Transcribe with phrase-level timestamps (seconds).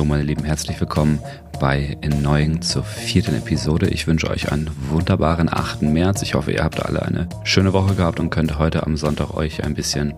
[0.00, 1.18] So, meine Lieben, herzlich willkommen
[1.60, 3.90] bei Erneuing zur vierten Episode.
[3.90, 5.82] Ich wünsche euch einen wunderbaren 8.
[5.82, 6.22] März.
[6.22, 9.62] Ich hoffe, ihr habt alle eine schöne Woche gehabt und könnt heute am Sonntag euch
[9.62, 10.14] ein bisschen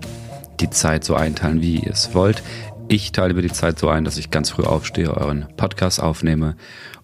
[0.60, 2.44] die Zeit so einteilen, wie ihr es wollt.
[2.86, 6.54] Ich teile mir die Zeit so ein, dass ich ganz früh aufstehe, euren Podcast aufnehme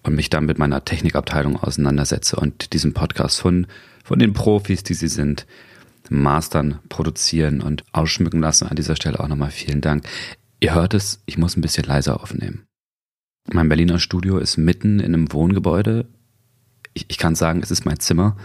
[0.03, 3.67] und mich dann mit meiner Technikabteilung auseinandersetze und diesen Podcast von,
[4.05, 5.47] von den Profis, die sie sind,
[6.09, 8.69] mastern, produzieren und ausschmücken lassen.
[8.69, 10.05] An dieser Stelle auch nochmal vielen Dank.
[10.61, 12.68] Ihr hört es, ich muss ein bisschen leiser aufnehmen.
[13.51, 16.05] Mein Berliner Studio ist mitten in einem Wohngebäude.
[16.93, 18.37] Ich, ich kann sagen, es ist mein Zimmer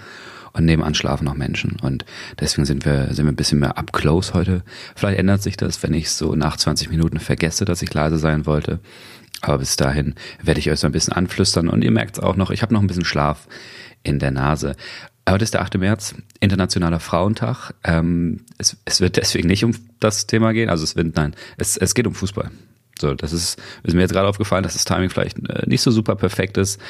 [0.54, 1.76] und nebenan schlafen noch Menschen.
[1.82, 2.06] Und
[2.40, 4.62] deswegen sind wir, sind wir ein bisschen mehr up close heute.
[4.94, 8.46] Vielleicht ändert sich das, wenn ich so nach 20 Minuten vergesse, dass ich leise sein
[8.46, 8.80] wollte.
[9.42, 12.36] Aber bis dahin werde ich euch so ein bisschen anflüstern und ihr merkt es auch
[12.36, 13.46] noch, ich habe noch ein bisschen Schlaf
[14.04, 14.74] in der Nase.
[15.28, 15.78] Heute ist der 8.
[15.78, 17.72] März, Internationaler Frauentag.
[17.82, 20.70] Ähm, es, es wird deswegen nicht um das Thema gehen.
[20.70, 22.50] Also es wird, nein, es, es geht um Fußball.
[23.00, 25.90] So, das ist, ist mir jetzt gerade aufgefallen, dass das Timing vielleicht äh, nicht so
[25.90, 26.80] super perfekt ist.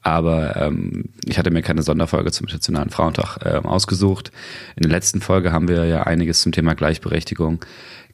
[0.00, 4.32] Aber ähm, ich hatte mir keine Sonderfolge zum Internationalen Frauentag äh, ausgesucht.
[4.74, 7.64] In der letzten Folge haben wir ja einiges zum Thema Gleichberechtigung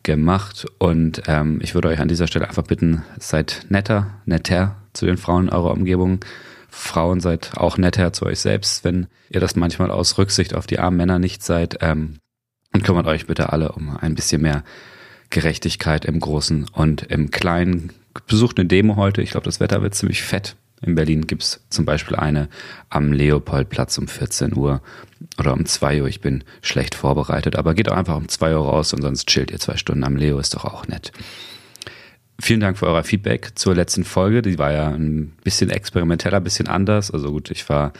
[0.03, 0.66] gemacht.
[0.78, 5.16] Und ähm, ich würde euch an dieser Stelle einfach bitten, seid netter, netter zu den
[5.16, 6.20] Frauen in eurer Umgebung
[6.69, 10.78] Frauen seid auch netter zu euch selbst, wenn ihr das manchmal aus Rücksicht auf die
[10.78, 11.78] armen Männer nicht seid.
[11.81, 12.19] Ähm,
[12.72, 14.62] und kümmert euch bitte alle um ein bisschen mehr
[15.31, 17.93] Gerechtigkeit im Großen und im Kleinen.
[18.27, 19.23] Besucht eine Demo heute.
[19.23, 20.57] Ich glaube, das Wetter wird ziemlich fett.
[20.81, 22.48] In Berlin gibt's zum Beispiel eine
[22.89, 24.81] am Leopoldplatz um 14 Uhr
[25.39, 26.09] oder um 2 Uhr.
[26.09, 29.51] Ich bin schlecht vorbereitet, aber geht auch einfach um 2 Uhr raus und sonst chillt
[29.51, 31.12] ihr zwei Stunden am Leo, ist doch auch nett.
[32.41, 34.43] Vielen Dank für euer Feedback zur letzten Folge.
[34.43, 37.11] Die war ja ein bisschen experimenteller, ein bisschen anders.
[37.11, 37.93] Also gut, ich war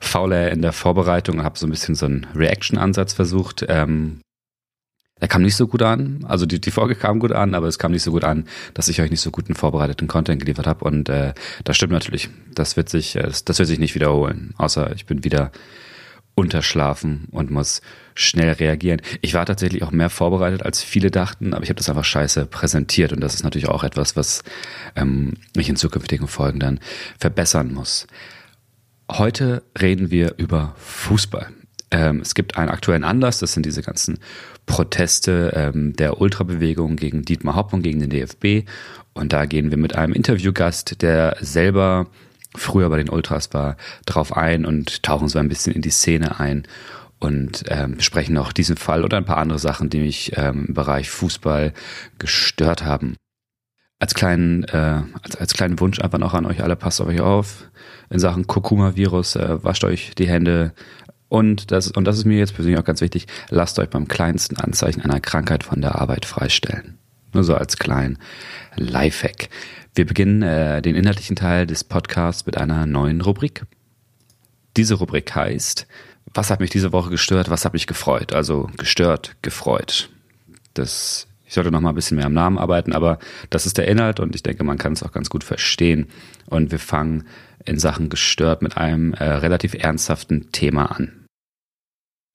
[0.00, 3.64] fauler in der Vorbereitung habe so ein bisschen so einen Reaction-Ansatz versucht.
[3.68, 4.20] Ähm,
[5.20, 6.24] der kam nicht so gut an.
[6.28, 8.88] Also die, die Folge kam gut an, aber es kam nicht so gut an, dass
[8.88, 10.84] ich euch nicht so guten vorbereiteten Content geliefert habe.
[10.84, 11.32] Und äh,
[11.64, 12.28] das stimmt natürlich.
[12.54, 14.52] Das wird sich, äh, das, das wird sich nicht wiederholen.
[14.58, 15.52] Außer ich bin wieder
[16.34, 17.80] unterschlafen und muss
[18.14, 19.00] schnell reagieren.
[19.22, 22.44] Ich war tatsächlich auch mehr vorbereitet, als viele dachten, aber ich habe das einfach scheiße
[22.44, 24.44] präsentiert und das ist natürlich auch etwas, was
[24.96, 26.78] ähm, ich in zukünftigen Folgen dann
[27.18, 28.06] verbessern muss.
[29.10, 31.48] Heute reden wir über Fußball.
[31.90, 34.18] Ähm, es gibt einen aktuellen Anlass, das sind diese ganzen
[34.66, 38.68] Proteste ähm, der Ultrabewegung gegen Dietmar Hopp und gegen den DFB.
[39.14, 42.08] Und da gehen wir mit einem Interviewgast, der selber
[42.54, 46.40] früher bei den Ultras war, drauf ein und tauchen so ein bisschen in die Szene
[46.40, 46.66] ein
[47.18, 50.74] und ähm, besprechen auch diesen Fall oder ein paar andere Sachen, die mich ähm, im
[50.74, 51.72] Bereich Fußball
[52.18, 53.16] gestört haben.
[53.98, 57.20] Als kleinen, äh, als, als kleinen Wunsch einfach noch an euch alle, passt auf euch
[57.20, 57.70] auf.
[58.10, 60.74] In Sachen Kurkuma-Virus, äh, wascht euch die Hände.
[61.28, 64.56] Und das, und das ist mir jetzt persönlich auch ganz wichtig, lasst euch beim kleinsten
[64.56, 66.98] Anzeichen einer Krankheit von der Arbeit freistellen.
[67.32, 68.18] Nur so als kleinen
[68.76, 69.48] Lifehack.
[69.94, 73.64] Wir beginnen äh, den inhaltlichen Teil des Podcasts mit einer neuen Rubrik.
[74.76, 75.86] Diese Rubrik heißt,
[76.32, 78.32] was hat mich diese Woche gestört, was hat mich gefreut?
[78.32, 80.10] Also gestört, gefreut.
[80.74, 83.18] Das, ich sollte noch mal ein bisschen mehr am Namen arbeiten, aber
[83.50, 86.08] das ist der Inhalt und ich denke, man kann es auch ganz gut verstehen.
[86.46, 87.24] Und wir fangen
[87.64, 91.26] in Sachen gestört mit einem äh, relativ ernsthaften Thema an.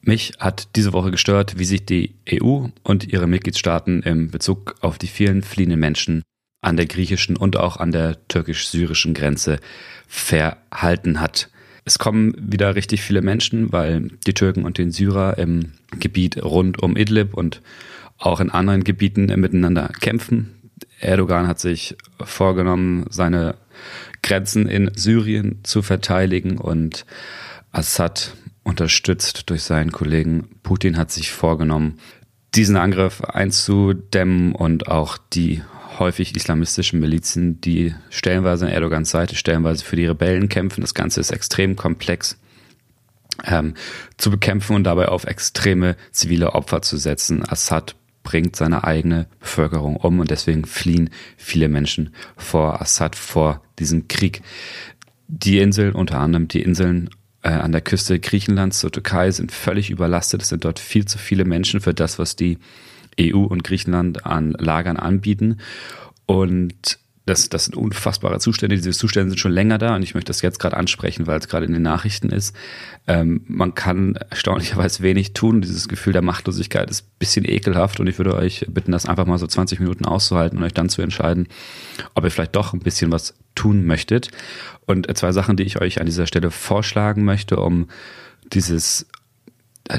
[0.04, 4.98] Mich hat diese Woche gestört, wie sich die EU und ihre Mitgliedstaaten im Bezug auf
[4.98, 6.24] die vielen fliehenden Menschen
[6.62, 9.60] an der griechischen und auch an der türkisch-syrischen Grenze
[10.08, 11.50] verhalten hat.
[11.86, 16.82] Es kommen wieder richtig viele Menschen, weil die Türken und den Syrer im Gebiet rund
[16.82, 17.62] um Idlib und
[18.18, 20.72] auch in anderen Gebieten miteinander kämpfen.
[21.00, 23.56] Erdogan hat sich vorgenommen, seine
[24.22, 27.06] Grenzen in Syrien zu verteidigen und
[27.72, 31.98] Assad, unterstützt durch seinen Kollegen Putin, hat sich vorgenommen,
[32.54, 35.64] diesen Angriff einzudämmen und auch die
[36.00, 40.82] häufig islamistischen Milizen, die stellenweise an Erdogans Seite, stellenweise für die Rebellen kämpfen.
[40.82, 42.38] Das Ganze ist extrem komplex
[43.46, 43.76] ähm,
[44.18, 47.48] zu bekämpfen und dabei auf extreme zivile Opfer zu setzen.
[47.48, 54.08] Assad bringt seine eigene Bevölkerung um und deswegen fliehen viele Menschen vor Assad, vor diesem
[54.08, 54.42] Krieg.
[55.28, 57.10] Die Insel, unter anderem die Inseln
[57.42, 60.44] äh, an der Küste Griechenlands zur Türkei, sind völlig überlastet.
[60.44, 62.58] Es sind dort viel zu viele Menschen für das, was die
[63.20, 65.58] EU und Griechenland an Lagern anbieten.
[66.26, 67.00] Und
[67.32, 68.76] das, das sind unfassbare Zustände.
[68.76, 71.48] Diese Zustände sind schon länger da und ich möchte das jetzt gerade ansprechen, weil es
[71.48, 72.54] gerade in den Nachrichten ist.
[73.08, 75.62] Ähm, man kann erstaunlicherweise wenig tun.
[75.62, 79.26] Dieses Gefühl der Machtlosigkeit ist ein bisschen ekelhaft und ich würde euch bitten, das einfach
[79.26, 81.48] mal so 20 Minuten auszuhalten und euch dann zu entscheiden,
[82.16, 84.30] ob ihr vielleicht doch ein bisschen was tun möchtet.
[84.86, 87.88] Und zwei Sachen, die ich euch an dieser Stelle vorschlagen möchte, um
[88.52, 89.08] dieses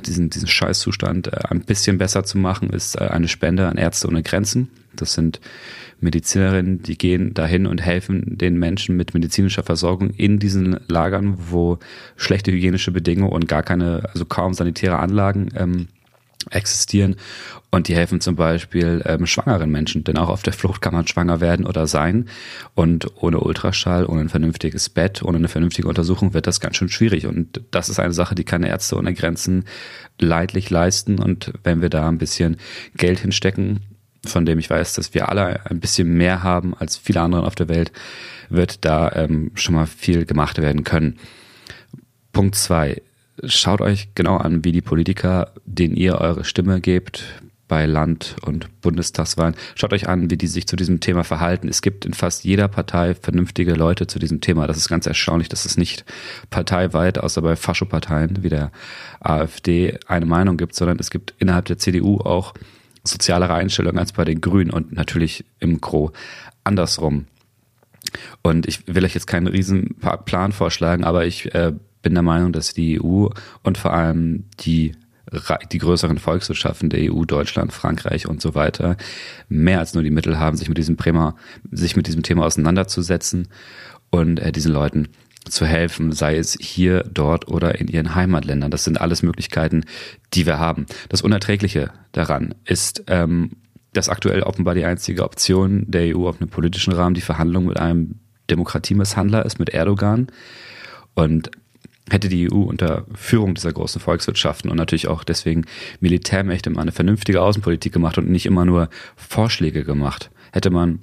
[0.07, 4.09] diesen, diesen Scheißzustand äh, ein bisschen besser zu machen, ist äh, eine Spende an Ärzte
[4.09, 4.69] ohne Grenzen.
[4.95, 5.41] Das sind
[6.01, 11.79] Medizinerinnen, die gehen dahin und helfen den Menschen mit medizinischer Versorgung in diesen Lagern, wo
[12.17, 15.89] schlechte hygienische Bedingungen und gar keine, also kaum sanitäre Anlagen ähm,
[16.51, 17.17] existieren.
[17.71, 21.07] Und die helfen zum Beispiel ähm, schwangeren Menschen, denn auch auf der Flucht kann man
[21.07, 22.29] schwanger werden oder sein.
[22.75, 26.91] Und ohne Ultraschall, ohne ein vernünftiges Bett, ohne eine vernünftige Untersuchung wird das ganz schön
[26.91, 27.27] schwierig.
[27.27, 29.65] Und das ist eine Sache, die keine Ärzte ohne Grenzen
[30.21, 31.19] leidlich leisten.
[31.19, 32.59] Und wenn wir da ein bisschen
[32.95, 33.81] Geld hinstecken,
[34.25, 37.55] von dem ich weiß, dass wir alle ein bisschen mehr haben als viele andere auf
[37.55, 37.91] der Welt,
[38.51, 41.19] wird da ähm, schon mal viel gemacht werden können.
[42.33, 43.03] Punkt zwei
[43.45, 47.25] Schaut euch genau an, wie die Politiker, denen ihr eure Stimme gebt,
[47.73, 49.55] bei Land- und Bundestagswahlen.
[49.77, 51.69] Schaut euch an, wie die sich zu diesem Thema verhalten.
[51.69, 54.67] Es gibt in fast jeder Partei vernünftige Leute zu diesem Thema.
[54.67, 56.05] Das ist ganz erstaunlich, dass es nicht
[56.51, 58.73] parteiweit, außer bei Faschoparteien wie der
[59.21, 62.53] AfD, eine Meinung gibt, sondern es gibt innerhalb der CDU auch
[63.05, 66.13] sozialere Einstellungen als bei den Grünen und natürlich im Gro
[66.65, 67.25] andersrum.
[68.43, 69.97] Und ich will euch jetzt keinen riesen
[70.27, 73.29] Plan vorschlagen, aber ich äh, bin der Meinung, dass die EU
[73.63, 74.93] und vor allem die
[75.71, 78.97] die größeren Volkswirtschaften der EU, Deutschland, Frankreich und so weiter,
[79.49, 81.37] mehr als nur die Mittel haben, sich mit diesem Thema,
[81.71, 83.49] sich mit diesem Thema auseinanderzusetzen
[84.11, 85.09] und äh, diesen Leuten
[85.49, 88.71] zu helfen, sei es hier, dort oder in ihren Heimatländern.
[88.71, 89.85] Das sind alles Möglichkeiten,
[90.35, 90.87] die wir haben.
[91.09, 93.53] Das Unerträgliche daran ist, ähm,
[93.93, 97.79] dass aktuell offenbar die einzige Option der EU auf einem politischen Rahmen die Verhandlung mit
[97.79, 98.21] einem
[98.51, 100.29] Demokratiemisshandler ist, mit Erdogan.
[101.15, 101.51] Und
[102.13, 105.65] hätte die EU unter Führung dieser großen Volkswirtschaften und natürlich auch deswegen
[106.01, 111.01] Militärmächte mal eine vernünftige Außenpolitik gemacht und nicht immer nur Vorschläge gemacht, hätte man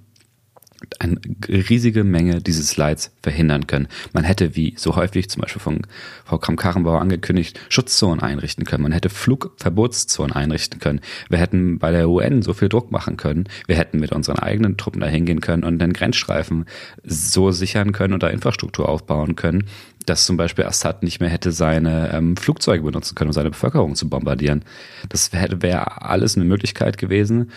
[0.99, 3.87] eine riesige Menge dieses Leids verhindern können.
[4.13, 5.81] Man hätte, wie so häufig zum Beispiel von
[6.25, 8.83] Frau Kramp-Karrenbauer angekündigt, Schutzzonen einrichten können.
[8.83, 11.01] Man hätte Flugverbotszonen einrichten können.
[11.29, 13.45] Wir hätten bei der UN so viel Druck machen können.
[13.67, 16.65] Wir hätten mit unseren eigenen Truppen da hingehen können und den Grenzstreifen
[17.03, 19.65] so sichern können und da Infrastruktur aufbauen können,
[20.05, 23.95] dass zum Beispiel Assad nicht mehr hätte seine ähm, Flugzeuge benutzen können, um seine Bevölkerung
[23.95, 24.63] zu bombardieren.
[25.09, 27.51] Das wäre wär alles eine Möglichkeit gewesen.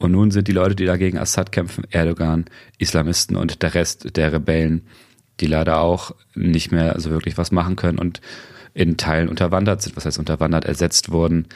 [0.00, 2.46] Und nun sind die Leute, die dagegen Assad kämpfen, Erdogan,
[2.78, 4.86] Islamisten und der Rest der Rebellen,
[5.40, 8.22] die leider auch nicht mehr so wirklich was machen können und
[8.72, 11.48] in Teilen unterwandert sind, was heißt unterwandert, ersetzt wurden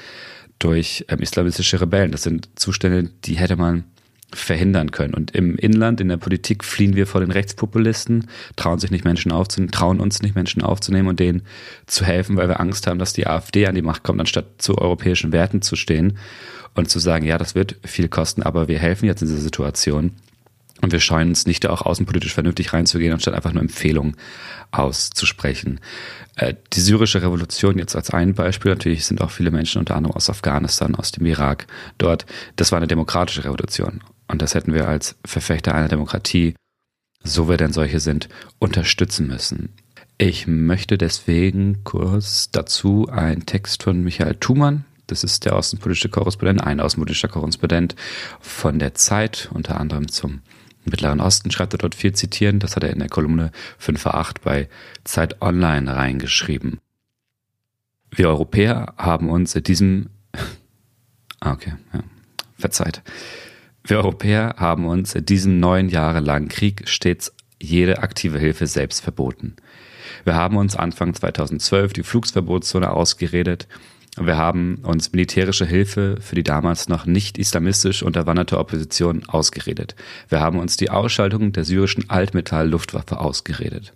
[0.58, 2.12] durch ähm, islamistische Rebellen.
[2.12, 3.84] Das sind Zustände, die hätte man
[4.30, 5.14] verhindern können.
[5.14, 8.26] Und im Inland, in der Politik fliehen wir vor den Rechtspopulisten,
[8.56, 11.42] trauen sich nicht Menschen aufzunehmen, trauen uns nicht Menschen aufzunehmen und denen
[11.86, 14.76] zu helfen, weil wir Angst haben, dass die AfD an die Macht kommt, anstatt zu
[14.76, 16.18] europäischen Werten zu stehen
[16.74, 20.12] und zu sagen, ja, das wird viel kosten, aber wir helfen jetzt in dieser Situation.
[20.80, 24.16] Und wir scheuen uns nicht da auch außenpolitisch vernünftig reinzugehen, anstatt einfach nur Empfehlungen
[24.70, 25.80] auszusprechen.
[26.36, 30.16] Äh, die syrische Revolution jetzt als ein Beispiel, natürlich sind auch viele Menschen unter anderem
[30.16, 31.66] aus Afghanistan, aus dem Irak
[31.96, 32.26] dort.
[32.56, 34.02] Das war eine demokratische Revolution.
[34.26, 36.54] Und das hätten wir als Verfechter einer Demokratie,
[37.22, 38.28] so wir denn solche sind,
[38.58, 39.74] unterstützen müssen.
[40.18, 46.62] Ich möchte deswegen kurz dazu einen Text von Michael Thumann das ist der außenpolitische Korrespondent,
[46.62, 47.94] ein außenpolitischer Korrespondent
[48.40, 50.40] von der Zeit, unter anderem zum
[50.84, 52.58] Mittleren Osten, schreibt er dort viel zitieren.
[52.58, 54.68] Das hat er in der Kolumne 5 vor 8 bei
[55.04, 56.78] Zeit Online reingeschrieben.
[58.10, 60.10] Wir Europäer haben uns in diesem,
[61.40, 62.00] ah, okay, ja,
[62.58, 63.02] verzeiht.
[63.82, 69.00] Wir Europäer haben uns in diesem neun Jahre langen Krieg stets jede aktive Hilfe selbst
[69.02, 69.56] verboten.
[70.24, 73.68] Wir haben uns Anfang 2012 die Flugsverbotszone ausgeredet
[74.16, 79.96] wir haben uns militärische Hilfe für die damals noch nicht islamistisch unterwanderte Opposition ausgeredet.
[80.28, 83.92] Wir haben uns die Ausschaltung der syrischen Altmetall-Luftwaffe ausgeredet.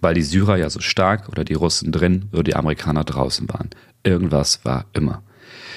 [0.00, 3.70] Weil die Syrer ja so stark oder die Russen drin oder die Amerikaner draußen waren.
[4.02, 5.22] Irgendwas war immer.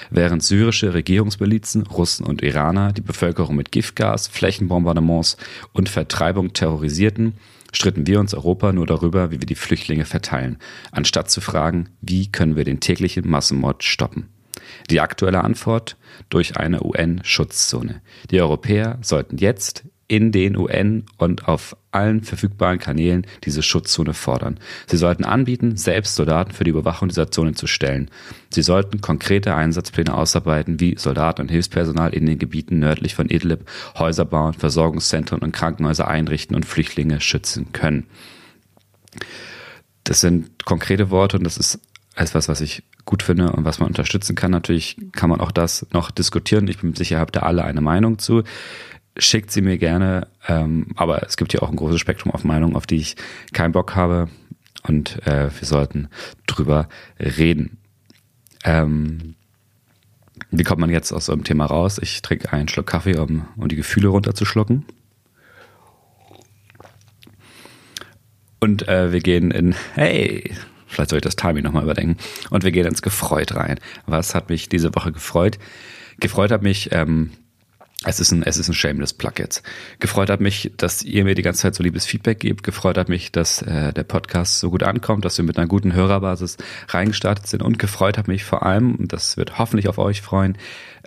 [0.10, 5.38] Während syrische Regierungsmilizen, Russen und Iraner die Bevölkerung mit Giftgas, Flächenbombardements
[5.74, 7.34] und Vertreibung terrorisierten,
[7.76, 10.58] stritten wir uns Europa nur darüber, wie wir die Flüchtlinge verteilen,
[10.92, 14.30] anstatt zu fragen, wie können wir den täglichen Massenmord stoppen.
[14.90, 15.98] Die aktuelle Antwort
[16.30, 18.02] durch eine UN-Schutzzone.
[18.32, 24.60] Die Europäer sollten jetzt in den UN und auf allen verfügbaren Kanälen diese Schutzzone fordern.
[24.88, 28.12] Sie sollten anbieten, selbst Soldaten für die Überwachung dieser Zone zu stellen.
[28.52, 33.68] Sie sollten konkrete Einsatzpläne ausarbeiten, wie Soldaten und Hilfspersonal in den Gebieten nördlich von Idlib
[33.98, 38.06] Häuser bauen, Versorgungszentren und Krankenhäuser einrichten und Flüchtlinge schützen können.
[40.04, 41.80] Das sind konkrete Worte und das ist
[42.16, 44.52] etwas, was ich gut finde und was man unterstützen kann.
[44.52, 46.68] Natürlich kann man auch das noch diskutieren.
[46.68, 48.44] Ich bin sicher, habt ihr alle eine Meinung zu
[49.18, 50.28] schickt sie mir gerne.
[50.48, 53.16] Ähm, aber es gibt ja auch ein großes Spektrum auf Meinungen, auf die ich
[53.54, 54.30] keinen Bock habe.
[54.88, 56.10] Und äh, wir sollten
[56.46, 56.88] drüber
[57.20, 57.78] reden.
[58.64, 59.36] Ähm,
[60.52, 62.00] Wie kommt man jetzt aus so einem Thema raus?
[62.02, 64.86] Ich trinke einen Schluck Kaffee, um, um die Gefühle runterzuschlucken.
[68.60, 70.52] Und äh, wir gehen in, hey,
[70.88, 72.18] vielleicht soll ich das Timing nochmal überdenken.
[72.50, 73.80] Und wir gehen ins Gefreut rein.
[74.06, 75.60] Was hat mich diese Woche gefreut?
[76.20, 77.32] Gefreut hat mich, ähm,
[78.06, 79.64] es ist ein, es ist ein shameless Plug jetzt.
[80.00, 82.64] Gefreut hat mich, dass ihr mir die ganze Zeit so liebes Feedback gebt.
[82.64, 85.94] Gefreut hat mich, dass äh, der Podcast so gut ankommt, dass wir mit einer guten
[85.94, 86.58] Hörerbasis
[86.88, 87.64] reingestartet sind.
[87.64, 90.58] Und gefreut hat mich vor allem, und das wird hoffentlich auf euch freuen,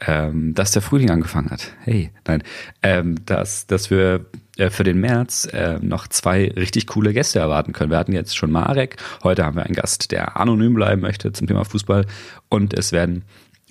[0.01, 1.73] ähm, dass der Frühling angefangen hat.
[1.81, 2.43] Hey, nein,
[2.83, 4.27] ähm, dass, dass wir
[4.57, 7.91] äh, für den März äh, noch zwei richtig coole Gäste erwarten können.
[7.91, 8.97] Wir hatten jetzt schon Marek.
[9.23, 12.07] Heute haben wir einen Gast, der anonym bleiben möchte zum Thema Fußball.
[12.49, 13.25] Und es werden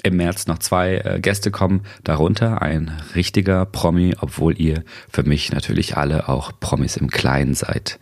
[0.03, 5.51] im März noch zwei äh, Gäste kommen, darunter ein richtiger Promi, obwohl ihr für mich
[5.51, 7.99] natürlich alle auch Promis im Kleinen seid.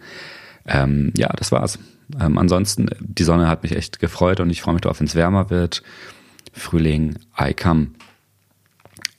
[0.68, 1.80] Ähm, ja, das war's.
[2.20, 5.16] Ähm, ansonsten, die Sonne hat mich echt gefreut und ich freue mich darauf, wenn es
[5.16, 5.84] wärmer wird.
[6.54, 7.88] Frühling, I come.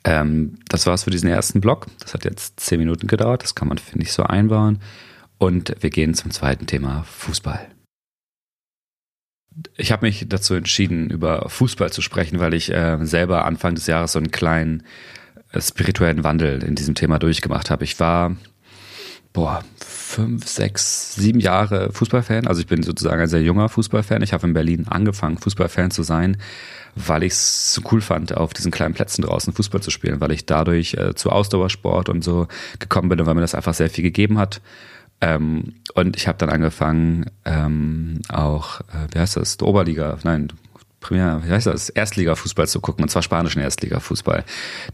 [0.04, 1.86] Ähm, das war's für diesen ersten Block.
[2.00, 3.42] Das hat jetzt zehn Minuten gedauert.
[3.42, 4.80] Das kann man, finde ich, so einbauen.
[5.38, 7.66] Und wir gehen zum zweiten Thema Fußball
[9.76, 13.86] ich habe mich dazu entschieden, über Fußball zu sprechen, weil ich äh, selber Anfang des
[13.86, 14.82] Jahres so einen kleinen
[15.52, 17.84] äh, spirituellen Wandel in diesem Thema durchgemacht habe.
[17.84, 18.36] Ich war,
[19.32, 22.46] boah, fünf, sechs, sieben Jahre Fußballfan.
[22.46, 24.22] Also ich bin sozusagen ein sehr junger Fußballfan.
[24.22, 26.36] Ich habe in Berlin angefangen, Fußballfan zu sein,
[26.94, 30.32] weil ich es so cool fand, auf diesen kleinen Plätzen draußen Fußball zu spielen, weil
[30.32, 32.46] ich dadurch äh, zu Ausdauersport und so
[32.78, 34.60] gekommen bin und weil mir das einfach sehr viel gegeben hat.
[35.20, 40.48] Ähm, und ich habe dann angefangen, ähm, auch, äh, wie heißt das, Oberliga, nein,
[41.00, 44.44] Premier, wie heißt das, Erstliga-Fußball zu gucken, und zwar spanischen Erstliga-Fußball.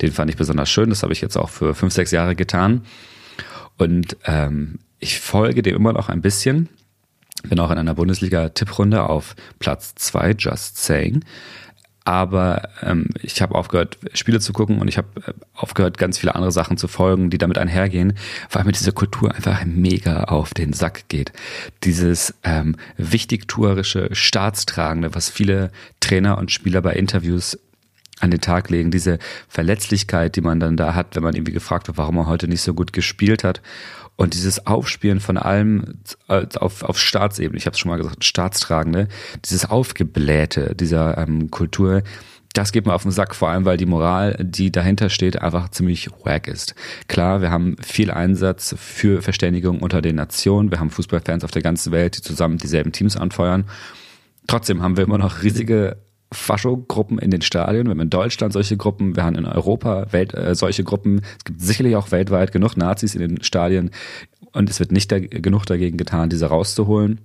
[0.01, 2.85] Den fand ich besonders schön, das habe ich jetzt auch für fünf, sechs Jahre getan.
[3.79, 6.69] Und ähm, ich folge dem immer noch ein bisschen.
[7.45, 11.25] Bin auch in einer Bundesliga-Tipprunde auf Platz zwei, just saying
[12.05, 16.35] aber ähm, ich habe aufgehört, Spiele zu gucken und ich habe äh, aufgehört, ganz viele
[16.35, 18.15] andere Sachen zu folgen, die damit einhergehen,
[18.51, 21.33] weil mir diese Kultur einfach mega auf den Sack geht.
[21.85, 27.59] Dieses ähm, wichtigtuerische, staatstragende, was viele Trainer und Spieler bei Interviews
[28.23, 31.89] an den Tag legen, diese Verletzlichkeit, die man dann da hat, wenn man irgendwie gefragt
[31.89, 33.61] wird, warum er heute nicht so gut gespielt hat.
[34.15, 35.99] Und dieses Aufspielen von allem
[36.29, 39.09] äh, auf, auf Staatsebene, ich habe es schon mal gesagt, Staatstragende,
[39.45, 42.03] dieses Aufgeblähte dieser ähm, Kultur,
[42.53, 45.71] das geht mir auf den Sack, vor allem weil die Moral, die dahinter steht, einfach
[45.71, 46.75] ziemlich wack ist.
[47.09, 51.63] Klar, wir haben viel Einsatz für Verständigung unter den Nationen, wir haben Fußballfans auf der
[51.63, 53.65] ganzen Welt, die zusammen dieselben Teams anfeuern.
[54.47, 55.97] Trotzdem haben wir immer noch riesige
[56.33, 57.87] Fascho-Gruppen in den Stadien.
[57.87, 61.23] Wir haben in Deutschland solche Gruppen, wir haben in Europa Welt, äh, solche Gruppen.
[61.39, 63.91] Es gibt sicherlich auch weltweit genug Nazis in den Stadien
[64.53, 67.21] und es wird nicht da, genug dagegen getan, diese rauszuholen.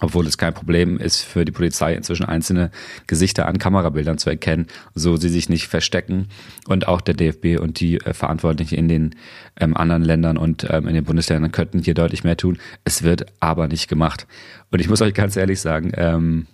[0.00, 2.70] Obwohl es kein Problem ist für die Polizei inzwischen einzelne
[3.06, 6.28] Gesichter an Kamerabildern zu erkennen, so sie sich nicht verstecken.
[6.66, 9.14] Und auch der DFB und die äh, Verantwortlichen in den
[9.60, 12.58] ähm, anderen Ländern und ähm, in den Bundesländern könnten hier deutlich mehr tun.
[12.84, 14.26] Es wird aber nicht gemacht.
[14.70, 16.46] Und ich muss euch ganz ehrlich sagen, ähm,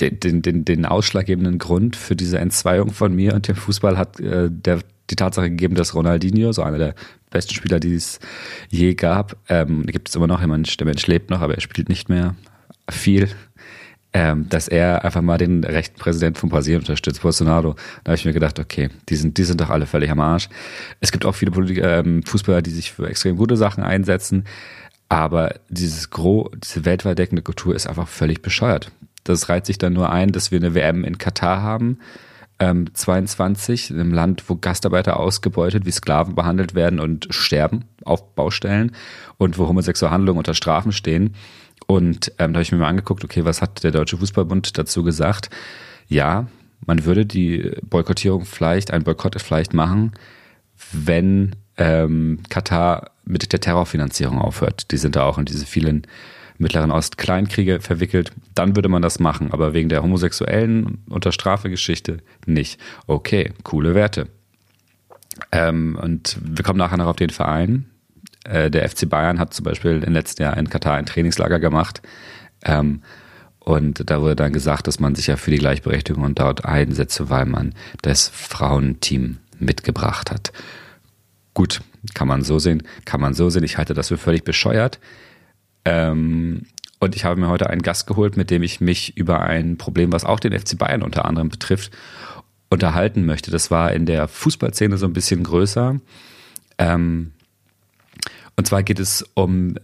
[0.00, 4.48] den, den, den ausschlaggebenden Grund für diese Entzweiung von mir und dem Fußball hat äh,
[4.50, 4.80] der,
[5.10, 6.94] die Tatsache gegeben, dass Ronaldinho, so einer der
[7.30, 8.20] besten Spieler, die es
[8.68, 11.88] je gab, ähm, gibt es immer noch, Mensch, der Mensch lebt noch, aber er spielt
[11.88, 12.34] nicht mehr
[12.88, 13.28] viel,
[14.12, 17.76] ähm, dass er einfach mal den rechten Präsident von Brasilien unterstützt, Bolsonaro.
[18.02, 20.48] Da habe ich mir gedacht, okay, die sind, die sind doch alle völlig am Arsch.
[21.00, 24.44] Es gibt auch viele Politiker, ähm, Fußballer, die sich für extrem gute Sachen einsetzen,
[25.08, 28.92] aber dieses Gros, diese weltweit deckende Kultur ist einfach völlig bescheuert.
[29.24, 31.98] Das reiht sich dann nur ein, dass wir eine WM in Katar haben,
[32.58, 38.34] ähm, 22, in einem Land, wo Gastarbeiter ausgebeutet wie Sklaven behandelt werden und sterben auf
[38.34, 38.92] Baustellen
[39.38, 41.34] und wo homosexuelle Handlungen unter Strafen stehen.
[41.86, 45.02] Und ähm, da habe ich mir mal angeguckt, okay, was hat der Deutsche Fußballbund dazu
[45.02, 45.50] gesagt?
[46.06, 46.46] Ja,
[46.86, 50.12] man würde die Boykottierung vielleicht, ein Boykott vielleicht machen,
[50.92, 54.90] wenn ähm, Katar mit der Terrorfinanzierung aufhört.
[54.90, 56.06] Die sind da auch in diese vielen
[56.60, 59.50] Mittleren Ost Kleinkriege verwickelt, dann würde man das machen.
[59.52, 62.78] Aber wegen der homosexuellen Unterstrafegeschichte nicht.
[63.06, 64.28] Okay, coole Werte.
[65.52, 67.86] Ähm, und wir kommen nachher noch auf den Verein.
[68.44, 72.02] Äh, der FC Bayern hat zum Beispiel im letzten Jahr in Katar ein Trainingslager gemacht.
[72.64, 73.02] Ähm,
[73.58, 77.30] und da wurde dann gesagt, dass man sich ja für die Gleichberechtigung und dort einsetze,
[77.30, 80.52] weil man das Frauenteam mitgebracht hat.
[81.54, 81.80] Gut,
[82.14, 83.64] kann man so sehen, kann man so sehen.
[83.64, 84.98] Ich halte das für völlig bescheuert.
[85.84, 86.66] Ähm,
[86.98, 90.12] und ich habe mir heute einen Gast geholt, mit dem ich mich über ein Problem,
[90.12, 91.92] was auch den FC Bayern unter anderem betrifft,
[92.68, 93.50] unterhalten möchte.
[93.50, 95.98] Das war in der Fußballszene so ein bisschen größer.
[96.78, 97.32] Ähm,
[98.56, 99.76] und zwar geht es um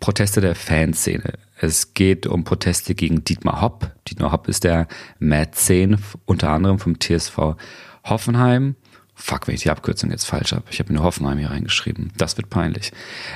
[0.00, 1.34] Proteste der Fanszene.
[1.60, 3.92] Es geht um Proteste gegen Dietmar Hopp.
[4.08, 7.56] Dietmar Hopp ist der Mäzen unter anderem vom TSV
[8.04, 8.74] Hoffenheim.
[9.16, 10.64] Fuck, wenn ich die Abkürzung jetzt falsch habe.
[10.70, 12.12] Ich habe nur Hoffenheim hier reingeschrieben.
[12.16, 12.92] Das wird peinlich.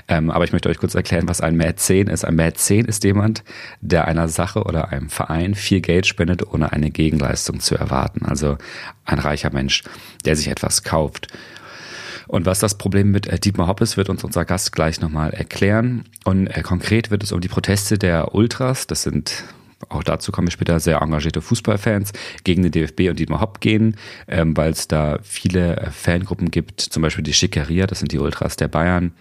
[0.09, 2.25] Ähm, aber ich möchte euch kurz erklären, was ein Mäzen ist.
[2.25, 3.45] Ein Mäzen ist jemand,
[3.81, 8.27] der einer Sache oder einem Verein viel Geld spendet, ohne eine Gegenleistung zu erwarten.
[8.27, 8.59] Also
[9.05, 9.85] ein reicher Mensch,
[10.25, 11.29] der sich etwas kauft.
[12.27, 15.31] Und was das Problem mit äh, Dietmar Hopp ist, wird uns unser Gast gleich nochmal
[15.31, 16.05] erklären.
[16.25, 19.45] Und äh, konkret wird es um die Proteste der Ultras, das sind
[19.89, 22.13] auch dazu kommen wir später, sehr engagierte Fußballfans
[22.45, 26.81] gegen den DFB und Dietmar Hopp gehen, ähm, weil es da viele äh, Fangruppen gibt,
[26.81, 29.13] zum Beispiel die Schickeria, das sind die Ultras der Bayern,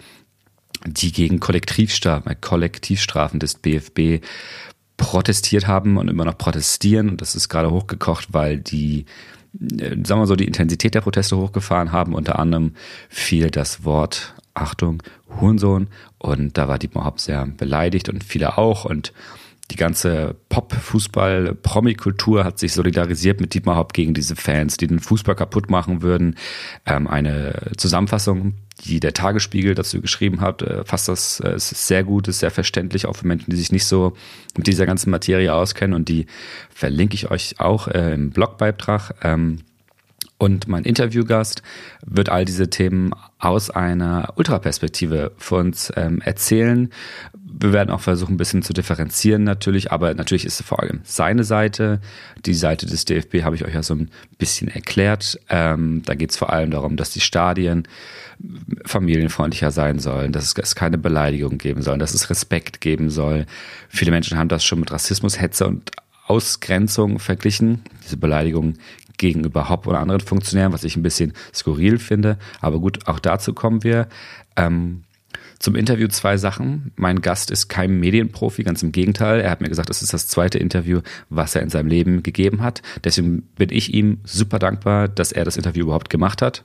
[0.86, 4.24] die gegen Kollektivstrafen, Kollektivstrafen des BFB
[4.98, 7.10] protestiert haben und immer noch protestieren.
[7.10, 9.06] Und das ist gerade hochgekocht, weil die
[9.60, 12.14] äh, sagen wir so, die Intensität der Proteste hochgefahren haben.
[12.14, 12.74] Unter anderem
[13.10, 15.04] fiel das Wort, Achtung,
[15.40, 15.88] Hurensohn.
[16.18, 18.86] Und da war Dietmar Hopp sehr beleidigt und viele auch.
[18.86, 19.14] Und
[19.72, 25.36] die ganze Pop-Fußball-Promi-Kultur hat sich solidarisiert mit Dietmar Hopp gegen diese Fans, die den Fußball
[25.36, 26.36] kaputt machen würden.
[26.86, 28.54] Ähm, eine Zusammenfassung,
[28.86, 32.52] die der Tagesspiegel dazu geschrieben hat, äh, fasst das äh, ist sehr gut, ist sehr
[32.52, 34.14] verständlich, auch für Menschen, die sich nicht so
[34.56, 35.96] mit dieser ganzen Materie auskennen.
[35.96, 36.28] Und die
[36.70, 39.16] verlinke ich euch auch äh, im Blogbeitrag.
[39.22, 39.60] Ähm,
[40.40, 41.64] und mein Interviewgast
[42.06, 46.90] wird all diese Themen aus einer Ultraperspektive für uns ähm, erzählen.
[47.60, 51.00] Wir werden auch versuchen, ein bisschen zu differenzieren natürlich, aber natürlich ist es vor allem
[51.04, 52.02] seine Seite.
[52.46, 55.40] Die Seite des DFB habe ich euch ja so ein bisschen erklärt.
[55.50, 57.88] Ähm, da geht es vor allem darum, dass die Stadien
[58.86, 63.48] familienfreundlicher sein sollen, dass es keine Beleidigung geben soll, dass es Respekt geben soll.
[63.90, 65.92] Viele Menschen haben das schon mit Rassismus, Hetze und
[66.28, 67.82] Ausgrenzung verglichen.
[68.04, 68.76] Diese Beleidigung
[69.18, 72.38] gegenüber Hopp oder anderen Funktionären, was ich ein bisschen skurril finde.
[72.62, 74.08] Aber gut, auch dazu kommen wir.
[74.56, 75.04] Ähm,
[75.60, 76.92] zum Interview zwei Sachen.
[76.96, 79.42] Mein Gast ist kein Medienprofi, ganz im Gegenteil.
[79.42, 82.62] Er hat mir gesagt, das ist das zweite Interview, was er in seinem Leben gegeben
[82.62, 82.82] hat.
[83.04, 86.64] Deswegen bin ich ihm super dankbar, dass er das Interview überhaupt gemacht hat.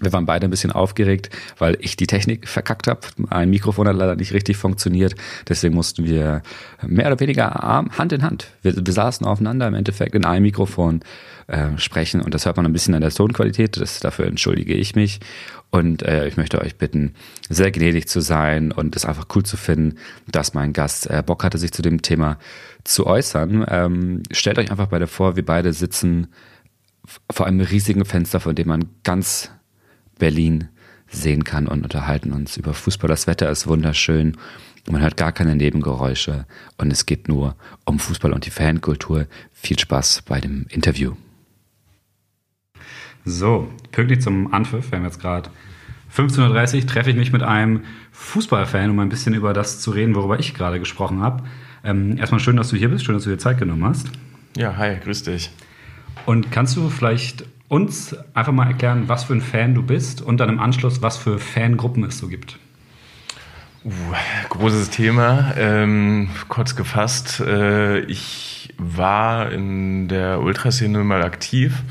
[0.00, 3.00] Wir waren beide ein bisschen aufgeregt, weil ich die Technik verkackt habe.
[3.30, 5.14] Ein Mikrofon hat leider nicht richtig funktioniert.
[5.48, 6.42] Deswegen mussten wir
[6.86, 8.48] mehr oder weniger Hand in Hand.
[8.60, 11.00] Wir, wir saßen aufeinander im Endeffekt in einem Mikrofon
[11.46, 13.80] äh, sprechen und das hört man ein bisschen an der Tonqualität.
[13.80, 15.20] Das, dafür entschuldige ich mich.
[15.70, 17.14] Und äh, ich möchte euch bitten,
[17.48, 21.42] sehr gnädig zu sein und es einfach cool zu finden, dass mein Gast äh, Bock
[21.42, 22.38] hatte, sich zu dem Thema
[22.84, 23.64] zu äußern.
[23.68, 26.28] Ähm, stellt euch einfach beide vor, wir beide sitzen
[27.30, 29.50] vor einem riesigen Fenster, von dem man ganz
[30.18, 30.68] Berlin
[31.08, 33.08] sehen kann und unterhalten uns über Fußball.
[33.08, 34.36] Das Wetter ist wunderschön.
[34.88, 36.46] Man hört gar keine Nebengeräusche
[36.78, 39.26] und es geht nur um Fußball und die Fankultur.
[39.52, 41.14] Viel Spaß bei dem Interview.
[43.24, 45.50] So, pünktlich zum Anpfiff, wir haben jetzt gerade
[46.14, 50.14] 15.30 Uhr, treffe ich mich mit einem Fußballfan, um ein bisschen über das zu reden,
[50.14, 51.42] worüber ich gerade gesprochen habe.
[51.82, 54.10] Ähm, erstmal schön, dass du hier bist, schön, dass du dir Zeit genommen hast.
[54.56, 55.50] Ja, hi, grüß dich.
[56.24, 60.38] Und kannst du vielleicht uns einfach mal erklären, was für ein Fan du bist und
[60.38, 62.58] dann im Anschluss, was für Fangruppen es so gibt.
[63.84, 63.90] Uh,
[64.48, 65.54] großes Thema.
[65.56, 71.82] Ähm, kurz gefasst, äh, ich war in der Ultraszene mal aktiv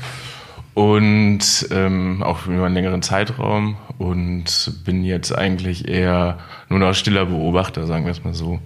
[0.74, 7.26] und ähm, auch über einen längeren Zeitraum und bin jetzt eigentlich eher nur noch stiller
[7.26, 8.60] Beobachter, sagen wir es mal so.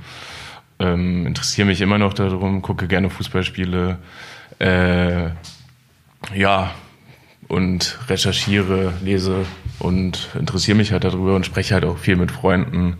[0.80, 3.98] Ähm, interessiere mich immer noch darum, gucke gerne Fußballspiele.
[4.58, 5.26] Äh,
[6.34, 6.72] ja,
[7.50, 9.44] und recherchiere, lese
[9.80, 12.98] und interessiere mich halt darüber und spreche halt auch viel mit Freunden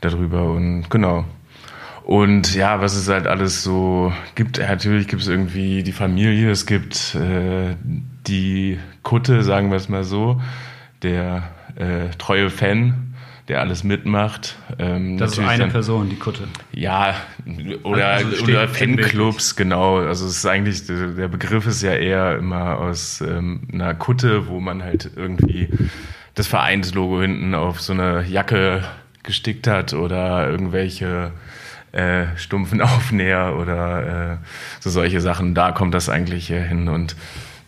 [0.00, 1.24] darüber und genau.
[2.02, 6.66] Und ja, was es halt alles so gibt, natürlich gibt es irgendwie die Familie, es
[6.66, 7.76] gibt äh,
[8.26, 10.40] die Kutte, sagen wir es mal so,
[11.02, 11.44] der
[11.76, 13.03] äh, treue Fan,
[13.48, 14.56] der alles mitmacht.
[14.78, 16.48] Ähm, das ist eine dann, Person, die Kutte.
[16.72, 17.14] Ja,
[17.82, 19.98] oder, also oder Fanclubs, genau.
[19.98, 24.60] Also es ist eigentlich, der Begriff ist ja eher immer aus ähm, einer Kutte, wo
[24.60, 25.68] man halt irgendwie
[26.34, 28.82] das Vereinslogo hinten auf so eine Jacke
[29.22, 31.32] gestickt hat oder irgendwelche
[31.92, 34.36] äh, stumpfen Aufnäher oder äh,
[34.80, 35.54] so solche Sachen.
[35.54, 37.14] Da kommt das eigentlich hin und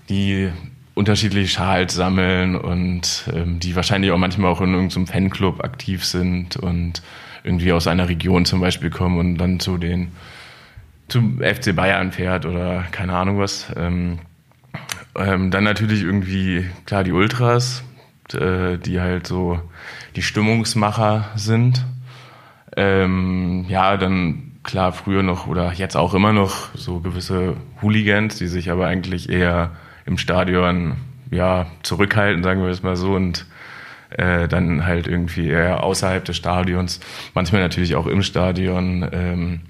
[0.09, 0.51] die
[0.97, 6.57] unterschiedliche Schals sammeln und ähm, die wahrscheinlich auch manchmal auch in irgendeinem Fanclub aktiv sind
[6.57, 7.03] und
[7.45, 10.13] irgendwie aus einer Region zum Beispiel kommen und dann zu den
[11.09, 13.71] zum FC Bayern fährt oder keine Ahnung was.
[13.77, 14.21] Ähm,
[15.15, 17.85] ähm, dann natürlich irgendwie, klar, die Ultras,
[18.33, 19.61] äh, die halt so
[20.17, 21.85] die Stimmungsmacher sind.
[22.75, 28.47] Ähm, ja, dann klar, früher noch oder jetzt auch immer noch so gewisse Hooligans, die
[28.47, 29.73] sich aber eigentlich eher
[30.07, 30.97] im Stadion
[31.31, 33.47] ja, zurückhalten, sagen wir es mal so, und
[34.11, 37.01] äh, dann halt irgendwie eher außerhalb des Stadions,
[37.35, 39.61] manchmal natürlich auch im Stadion ähm,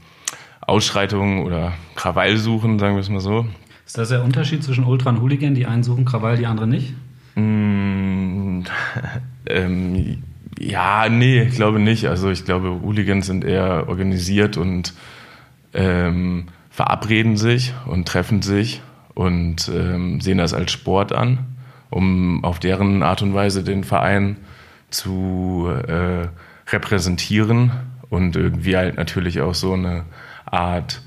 [0.61, 3.47] Ausschreitungen oder Krawall suchen, sagen wir es mal so.
[3.87, 5.55] Ist das der Unterschied zwischen Ultra und Hooligan?
[5.55, 6.93] Die einen suchen Krawall, die anderen nicht?
[7.37, 8.63] Mm,
[9.47, 10.23] ähm,
[10.59, 12.07] ja, nee, ich glaube nicht.
[12.07, 14.93] Also ich glaube, Hooligans sind eher organisiert und
[15.73, 18.83] ähm, verabreden sich und treffen sich
[19.17, 21.39] und ähm, sehen das als Sport an,
[21.89, 24.37] um auf deren Art und Weise den Verein
[24.91, 26.29] zu äh,
[26.71, 27.73] repräsentieren
[28.11, 30.05] und irgendwie halt natürlich auch so eine
[30.45, 31.01] Art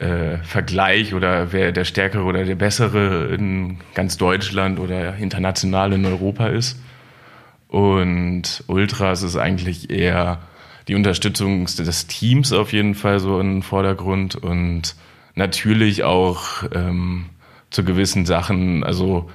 [0.00, 6.04] äh, Vergleich oder wer der Stärkere oder der Bessere in ganz Deutschland oder international in
[6.04, 6.82] Europa ist.
[7.68, 10.40] Und Ultras ist eigentlich eher
[10.88, 14.96] die Unterstützung des Teams auf jeden Fall so im Vordergrund und
[15.36, 17.26] natürlich auch ähm,
[17.76, 19.30] zu gewissen Sachen, also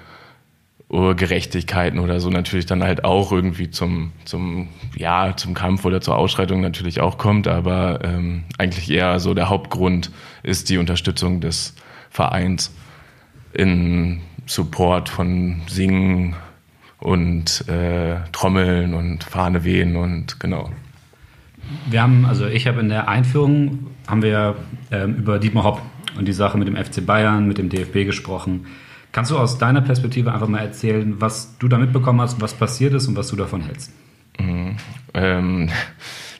[0.89, 6.17] Gerechtigkeiten oder so natürlich dann halt auch irgendwie zum, zum, ja, zum Kampf oder zur
[6.17, 10.11] Ausschreitung natürlich auch kommt, aber ähm, eigentlich eher so der Hauptgrund
[10.43, 11.75] ist die Unterstützung des
[12.09, 12.75] Vereins
[13.53, 16.35] in Support von Singen
[16.99, 20.71] und äh, Trommeln und Fahne wehen und genau.
[21.89, 24.55] Wir haben, also ich habe in der Einführung, haben wir
[24.91, 25.81] ähm, über Dietmar Hopp
[26.17, 28.67] und die Sache mit dem FC Bayern, mit dem DFB gesprochen.
[29.11, 32.93] Kannst du aus deiner Perspektive einfach mal erzählen, was du da mitbekommen hast, was passiert
[32.93, 33.91] ist und was du davon hältst?
[34.39, 34.77] Mhm.
[35.13, 35.69] Ähm,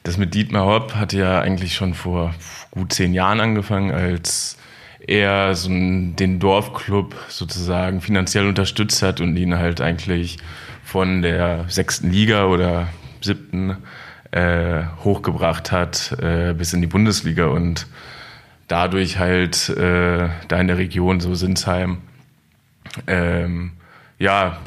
[0.04, 2.34] das mit Dietmar Hopp hat ja eigentlich schon vor
[2.72, 4.58] gut zehn Jahren angefangen, als
[5.06, 10.38] er so den Dorfclub sozusagen finanziell unterstützt hat und ihn halt eigentlich
[10.84, 12.88] von der sechsten Liga oder
[13.20, 13.78] siebten
[14.32, 17.88] äh, hochgebracht hat äh, bis in die Bundesliga und
[18.72, 21.98] dadurch halt äh, da in der Region so Sinsheim
[23.08, 23.74] ähm,
[24.18, 24.58] ja,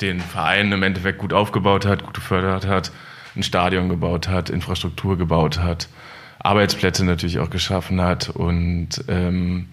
[0.00, 2.92] den Verein im Endeffekt gut aufgebaut hat, gut gefördert hat,
[3.34, 5.88] ein Stadion gebaut hat, Infrastruktur gebaut hat,
[6.38, 8.28] Arbeitsplätze natürlich auch geschaffen hat.
[8.28, 9.68] Und ähm,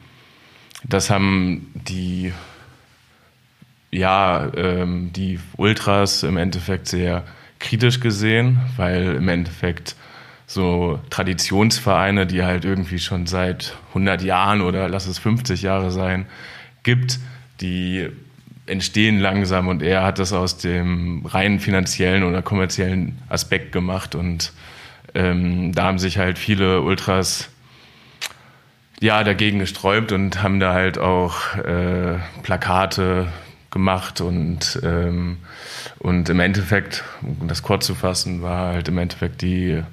[0.84, 2.34] das haben die,
[3.92, 7.24] ja, ähm, die Ultras im Endeffekt sehr
[7.60, 9.96] kritisch gesehen, weil im Endeffekt
[10.45, 16.25] so Traditionsvereine, die halt irgendwie schon seit 100 Jahren oder lass es 50 Jahre sein,
[16.84, 17.19] gibt,
[17.62, 18.10] die
[18.65, 24.53] entstehen langsam und er hat das aus dem rein finanziellen oder kommerziellen Aspekt gemacht und
[25.15, 27.49] ähm, da haben sich halt viele Ultras
[29.01, 33.27] ja dagegen gesträubt und haben da halt auch äh, Plakate
[33.69, 35.39] gemacht und ähm,
[35.99, 39.84] und im Endeffekt, um das kurz zu fassen, war halt im Endeffekt die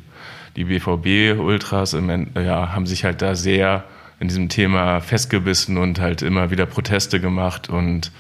[0.61, 1.92] die BVB Ultras
[2.35, 3.85] ja, haben sich halt da sehr
[4.18, 8.12] in diesem Thema festgebissen und halt immer wieder Proteste gemacht und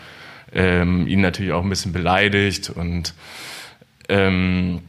[0.54, 2.70] ähm, ihn natürlich auch ein bisschen beleidigt.
[2.70, 3.12] Und
[4.08, 4.80] ähm,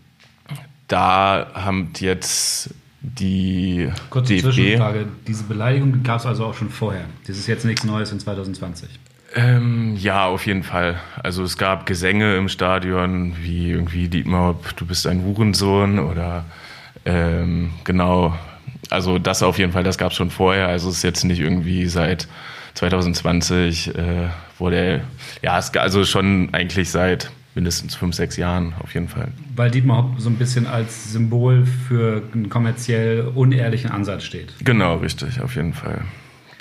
[0.88, 5.08] da haben jetzt die Kurze DFB Zwischenfrage.
[5.28, 7.04] Diese Beleidigung gab es also auch schon vorher.
[7.28, 8.88] Das ist jetzt nichts Neues in 2020.
[9.36, 11.00] Ähm, ja, auf jeden Fall.
[11.22, 16.46] Also es gab Gesänge im Stadion, wie irgendwie Dietmar, du bist ein Hurensohn oder
[17.06, 18.34] ähm, genau
[18.92, 20.68] also das auf jeden Fall, das gab es schon vorher.
[20.68, 22.28] Also es ist jetzt nicht irgendwie seit
[22.76, 25.02] 2020, äh, wurde
[25.42, 29.30] ja, es also schon eigentlich seit mindestens fünf, sechs Jahren auf jeden Fall.
[29.56, 34.54] Weil Dietmar Hopp so ein bisschen als Symbol für einen kommerziell unehrlichen Ansatz steht.
[34.64, 36.02] Genau, richtig, auf jeden Fall.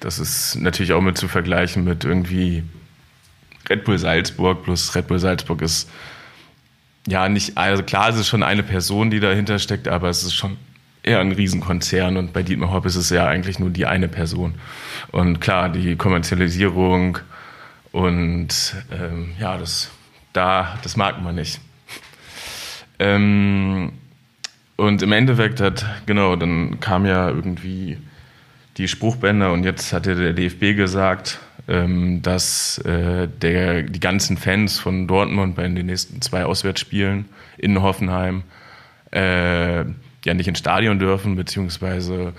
[0.00, 2.62] Das ist natürlich auch mit zu vergleichen mit irgendwie
[3.68, 5.90] Red Bull Salzburg, plus Red Bull Salzburg ist
[7.06, 10.34] ja nicht, also klar, es ist schon eine Person, die dahinter steckt, aber es ist
[10.34, 10.56] schon
[11.02, 14.54] eher ein Riesenkonzern und bei Dietmar Hopp ist es ja eigentlich nur die eine Person.
[15.12, 17.18] Und klar, die Kommerzialisierung
[17.92, 19.90] und ähm, ja, das,
[20.32, 21.60] da, das mag man nicht.
[22.98, 23.92] Ähm,
[24.76, 27.98] und im Endeffekt hat, genau, dann kam ja irgendwie
[28.76, 34.78] die Spruchbänder und jetzt hatte der DFB gesagt, ähm, dass äh, der, die ganzen Fans
[34.78, 37.26] von Dortmund bei den nächsten zwei Auswärtsspielen
[37.58, 38.42] in Hoffenheim
[39.12, 39.84] äh,
[40.24, 42.32] ja nicht ins Stadion dürfen, beziehungsweise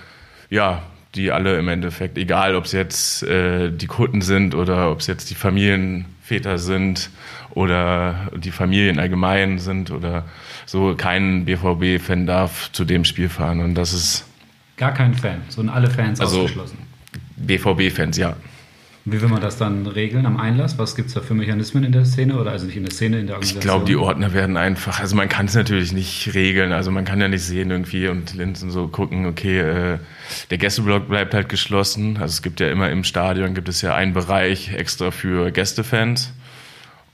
[0.50, 0.84] ja,
[1.16, 5.08] die alle im Endeffekt, egal ob es jetzt äh, die Kunden sind oder ob es
[5.08, 7.10] jetzt die Familienväter sind
[7.52, 10.26] oder die Familien allgemein sind oder
[10.66, 14.26] so, kein BVB-Fan darf zu dem Spiel fahren und das ist...
[14.82, 16.80] Gar kein Fan, so sind alle Fans also, ausgeschlossen.
[17.38, 18.36] BVB-Fans, ja.
[19.06, 20.80] Wie will man das dann regeln am Einlass?
[20.80, 23.20] Was gibt es da für Mechanismen in der Szene oder also nicht in der Szene,
[23.20, 23.60] in der Organisation?
[23.60, 27.06] Ich glaube, die Ordner werden einfach, also man kann es natürlich nicht regeln, also man
[27.06, 30.00] kann ja nicht sehen irgendwie und Linsen so gucken, okay, äh,
[30.50, 32.18] der Gästeblock bleibt halt geschlossen.
[32.18, 36.34] Also es gibt ja immer im Stadion gibt es ja einen Bereich extra für Gästefans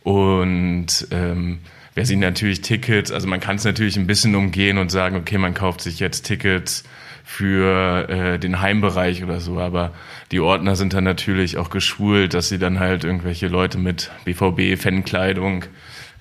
[0.04, 1.60] und ähm,
[1.96, 5.38] wer sich natürlich Tickets, also man kann es natürlich ein bisschen umgehen und sagen, okay,
[5.38, 6.86] man kauft sich jetzt Tickets
[7.28, 9.92] für äh, den Heimbereich oder so, aber
[10.32, 15.66] die Ordner sind dann natürlich auch geschult, dass sie dann halt irgendwelche Leute mit BVB-Fankleidung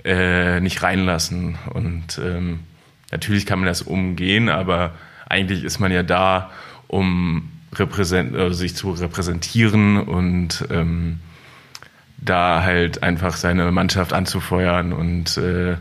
[0.05, 1.59] äh, nicht reinlassen.
[1.73, 2.59] Und ähm,
[3.12, 4.95] natürlich kann man das umgehen, aber
[5.29, 6.51] eigentlich ist man ja da,
[6.88, 11.21] um repräsent also sich zu repräsentieren und ähm,
[12.19, 15.77] da halt einfach seine Mannschaft anzufeuern und äh,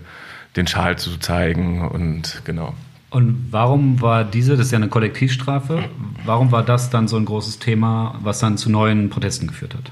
[0.56, 2.76] den Schal zu zeigen und genau.
[3.16, 5.86] Und warum war diese, das ist ja eine Kollektivstrafe,
[6.26, 9.90] warum war das dann so ein großes Thema, was dann zu neuen Protesten geführt hat?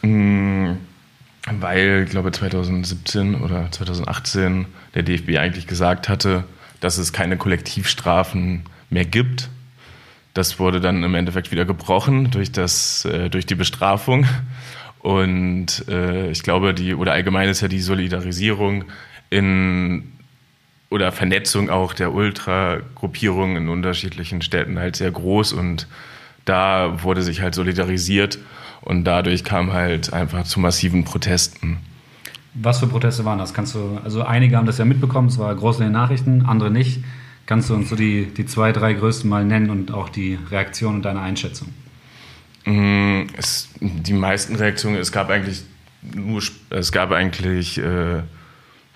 [0.00, 0.78] Mm,
[1.60, 6.44] weil, ich glaube, 2017 oder 2018 der DFB eigentlich gesagt hatte,
[6.80, 9.50] dass es keine Kollektivstrafen mehr gibt.
[10.32, 14.24] Das wurde dann im Endeffekt wieder gebrochen durch, das, äh, durch die Bestrafung.
[15.00, 18.84] Und äh, ich glaube, die, oder allgemein ist ja die Solidarisierung
[19.28, 20.14] in
[20.90, 25.86] oder Vernetzung auch der Ultra-Gruppierungen in unterschiedlichen Städten halt sehr groß und
[26.44, 28.38] da wurde sich halt solidarisiert
[28.80, 31.78] und dadurch kam halt einfach zu massiven Protesten.
[32.54, 33.52] Was für Proteste waren das?
[33.52, 36.70] Kannst du, also einige haben das ja mitbekommen, es war groß in den Nachrichten, andere
[36.70, 37.04] nicht.
[37.46, 40.96] Kannst du uns so die, die zwei, drei größten mal nennen und auch die Reaktion
[40.96, 41.68] und deine Einschätzung?
[42.64, 45.62] Mm, es, die meisten Reaktionen, es gab eigentlich
[46.02, 48.22] nur, es gab eigentlich äh,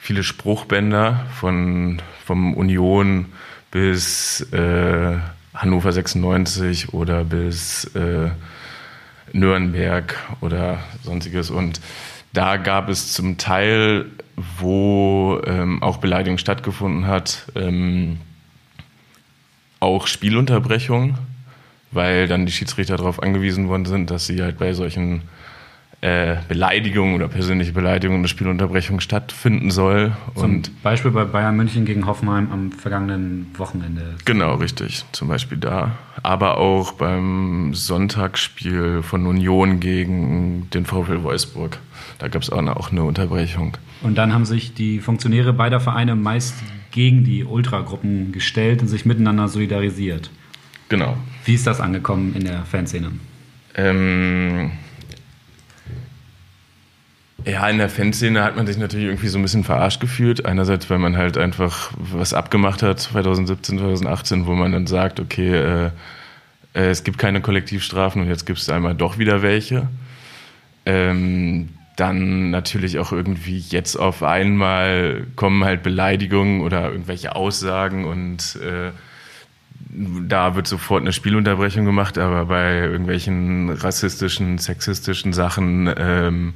[0.03, 3.27] viele Spruchbänder von vom Union
[3.71, 5.17] bis äh,
[5.55, 8.31] Hannover 96 oder bis äh,
[9.33, 11.51] Nürnberg oder sonstiges.
[11.51, 11.81] Und
[12.33, 14.07] da gab es zum Teil,
[14.59, 18.19] wo ähm, auch Beleidigung stattgefunden hat, ähm,
[19.79, 21.17] auch Spielunterbrechungen
[21.93, 25.23] weil dann die Schiedsrichter darauf angewiesen worden sind, dass sie halt bei solchen
[26.03, 30.13] äh, Beleidigungen oder persönliche Beleidigungen eine Spielunterbrechung stattfinden soll.
[30.35, 34.17] Zum und Beispiel bei Bayern München gegen Hoffenheim am vergangenen Wochenende.
[34.25, 35.05] Genau, richtig.
[35.13, 35.93] Zum Beispiel da.
[36.25, 41.79] Aber auch beim Sonntagsspiel von Union gegen den VfL Wolfsburg.
[42.19, 43.77] Da gab es auch, auch eine Unterbrechung.
[44.03, 46.57] Und dann haben sich die Funktionäre beider Vereine meist
[46.91, 50.31] gegen die Ultragruppen gestellt und sich miteinander solidarisiert.
[50.89, 51.17] Genau.
[51.45, 53.13] Wie ist das angekommen in der Fanszene?
[53.77, 54.73] Ähm,
[57.45, 60.45] ja, in der Fanszene hat man sich natürlich irgendwie so ein bisschen verarscht gefühlt.
[60.45, 65.55] Einerseits, weil man halt einfach was abgemacht hat 2017, 2018, wo man dann sagt, okay,
[65.55, 65.87] äh,
[66.75, 69.89] äh, es gibt keine Kollektivstrafen und jetzt gibt es einmal doch wieder welche.
[70.87, 78.57] Ähm, dann natürlich auch irgendwie jetzt auf einmal kommen halt Beleidigungen oder irgendwelche Aussagen und
[78.63, 78.91] äh,
[79.95, 86.55] da wird sofort eine Spielunterbrechung gemacht, aber bei irgendwelchen rassistischen, sexistischen Sachen ähm,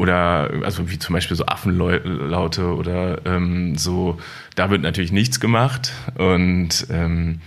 [0.00, 4.18] oder also wie zum Beispiel so Affenlaute oder ähm, so,
[4.56, 7.40] da wird natürlich nichts gemacht und ähm,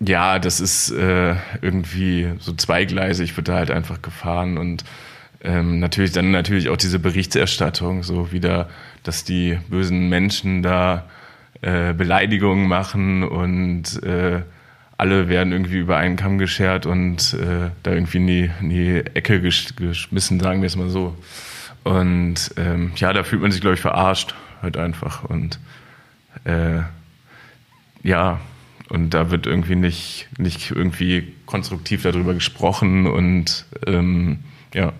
[0.00, 4.84] ja, das ist äh, irgendwie so zweigleisig, wird da halt einfach gefahren und
[5.42, 8.68] ähm, natürlich dann natürlich auch diese Berichterstattung, so wieder,
[9.02, 11.08] dass die bösen Menschen da
[11.62, 14.42] äh, Beleidigungen machen und äh,
[14.98, 18.96] alle werden irgendwie über einen Kamm geschert und äh, da irgendwie in die, in die
[19.14, 21.16] Ecke gesch geschmissen, sagen wir es mal so.
[21.84, 25.22] Und ähm, ja, da fühlt man sich, glaube ich, verarscht halt einfach.
[25.24, 25.60] Und
[26.44, 26.80] äh,
[28.02, 28.40] ja,
[28.88, 34.40] und da wird irgendwie nicht, nicht irgendwie konstruktiv darüber gesprochen und ähm,
[34.74, 34.92] ja.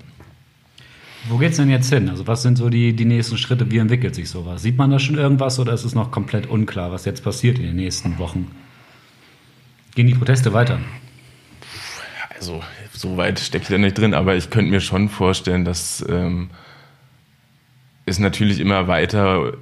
[1.29, 2.09] Wo geht es denn jetzt hin?
[2.09, 3.71] Also was sind so die, die nächsten Schritte?
[3.73, 4.63] Wie entwickelt sich sowas?
[4.63, 7.65] Sieht man da schon irgendwas oder ist es noch komplett unklar, was jetzt passiert in
[7.65, 8.47] den nächsten Wochen?
[9.99, 10.79] Gehen die Proteste weiter?
[12.37, 16.07] Also so weit stecke ich da nicht drin, aber ich könnte mir schon vorstellen, dass
[16.09, 16.51] ähm,
[18.07, 19.55] es natürlich immer weiter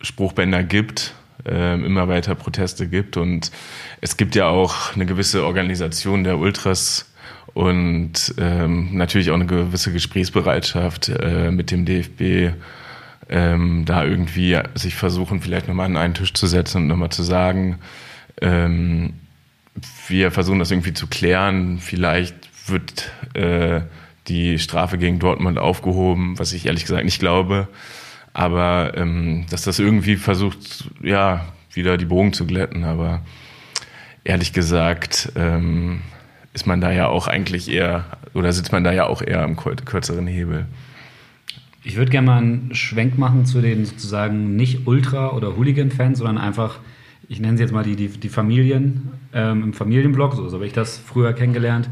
[0.00, 3.52] Spruchbänder gibt, äh, immer weiter Proteste gibt und
[4.00, 7.12] es gibt ja auch eine gewisse Organisation der Ultras,
[7.54, 12.56] und ähm, natürlich auch eine gewisse Gesprächsbereitschaft äh, mit dem DFB,
[13.28, 17.22] ähm, da irgendwie sich versuchen, vielleicht nochmal an einen Tisch zu setzen und nochmal zu
[17.22, 17.78] sagen,
[18.42, 19.14] ähm,
[20.08, 22.34] wir versuchen das irgendwie zu klären, vielleicht
[22.68, 23.82] wird äh,
[24.28, 27.68] die Strafe gegen Dortmund aufgehoben, was ich ehrlich gesagt nicht glaube,
[28.32, 33.22] aber ähm, dass das irgendwie versucht, ja, wieder die Bogen zu glätten, aber
[34.24, 36.00] ehrlich gesagt ähm,
[36.52, 39.56] ist man da ja auch eigentlich eher, oder sitzt man da ja auch eher am
[39.56, 40.66] kürzeren Hebel.
[41.84, 46.38] Ich würde gerne mal einen Schwenk machen zu den sozusagen nicht Ultra- oder Hooligan-Fans, sondern
[46.38, 46.80] einfach,
[47.28, 50.72] ich nenne sie jetzt mal die, die, die Familien ähm, im Familienblock, so habe ich
[50.72, 51.88] das früher kennengelernt.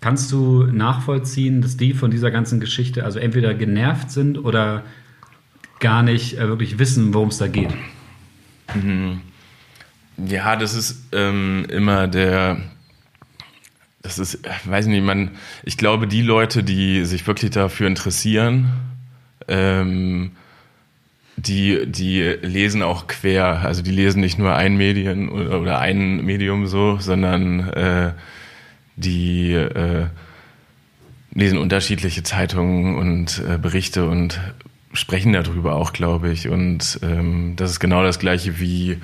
[0.00, 4.84] Kannst du nachvollziehen, dass die von dieser ganzen Geschichte also entweder genervt sind oder
[5.78, 7.74] gar nicht äh, wirklich wissen, worum es da geht.
[8.74, 9.20] Mhm.
[10.26, 12.58] Ja, das ist ähm, immer der,
[14.02, 15.30] das ist, weiß nicht, man,
[15.64, 18.70] ich glaube, die Leute, die sich wirklich dafür interessieren,
[19.48, 20.32] ähm,
[21.46, 23.60] die, die lesen auch quer.
[23.64, 28.12] Also die lesen nicht nur ein Medien oder, oder ein Medium so, sondern äh,
[28.96, 30.06] die äh,
[31.32, 34.40] lesen unterschiedliche Zeitungen und äh, Berichte und
[34.92, 36.48] sprechen darüber auch, glaube ich.
[36.48, 38.98] Und ähm, das ist genau das Gleiche wie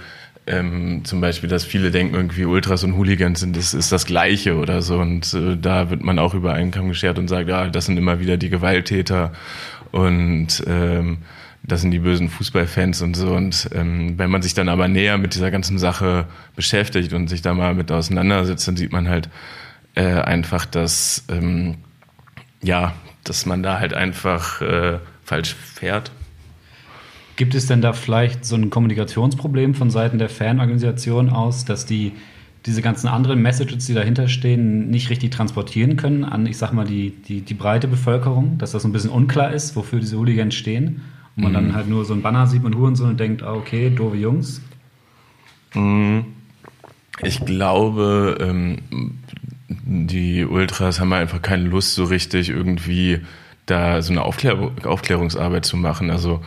[0.49, 4.57] ähm, zum Beispiel, dass viele denken, irgendwie Ultras und Hooligans sind, das ist das Gleiche
[4.57, 4.99] oder so.
[4.99, 7.96] Und äh, da wird man auch über einen Kamm geschert und sagt, ja, das sind
[7.96, 9.33] immer wieder die Gewalttäter
[9.92, 11.18] und ähm,
[11.66, 13.35] das sind die bösen Fußballfans und so.
[13.35, 17.42] Und ähm, wenn man sich dann aber näher mit dieser ganzen Sache beschäftigt und sich
[17.42, 19.29] da mal mit auseinandersetzt, dann sieht man halt
[19.94, 21.76] äh, einfach, dass ähm,
[22.62, 26.12] ja, dass man da halt einfach äh, falsch fährt.
[27.35, 32.12] Gibt es denn da vielleicht so ein Kommunikationsproblem von Seiten der Fanorganisation aus, dass die
[32.64, 36.85] diese ganzen anderen Messages, die dahinter stehen, nicht richtig transportieren können an, ich sag mal,
[36.85, 41.02] die, die, die breite Bevölkerung, dass das ein bisschen unklar ist, wofür diese Hooligans stehen
[41.37, 41.55] und man mhm.
[41.55, 44.62] dann halt nur so ein Banner sieht mit Hurensohn und denkt, ah, okay, doofe Jungs?
[45.75, 46.25] Mhm.
[47.22, 48.79] Ich glaube, ähm,
[49.68, 53.20] die Ultras haben einfach keine Lust so richtig irgendwie
[53.66, 56.11] da so eine Aufklär Aufklärungsarbeit zu machen.
[56.11, 56.42] Also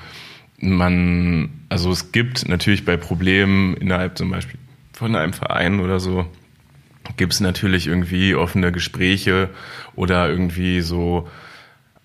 [0.59, 4.59] man, also es gibt natürlich bei Problemen innerhalb zum Beispiel
[4.93, 6.25] von einem Verein oder so,
[7.17, 9.49] gibt es natürlich irgendwie offene Gespräche
[9.95, 11.27] oder irgendwie so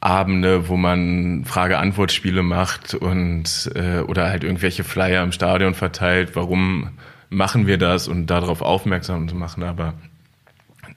[0.05, 6.91] Abende, wo man Frage-Antwort-Spiele macht und äh, oder halt irgendwelche Flyer im Stadion verteilt, warum
[7.31, 9.95] machen wir das und darauf aufmerksam zu machen, aber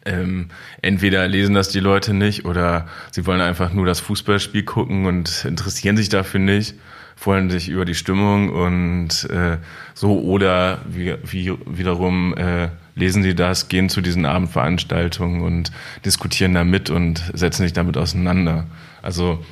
[0.06, 0.50] ähm,
[0.82, 5.46] entweder lesen das die Leute nicht oder sie wollen einfach nur das Fußballspiel gucken und
[5.46, 6.76] interessieren sich dafür nicht
[7.18, 9.58] freuen sich über die Stimmung und äh,
[9.96, 15.72] so oder wie, wie wiederum äh, lesen sie das, gehen zu diesen Abendveranstaltungen und
[16.06, 18.66] diskutieren damit und setzen sich damit auseinander.
[19.02, 19.44] Also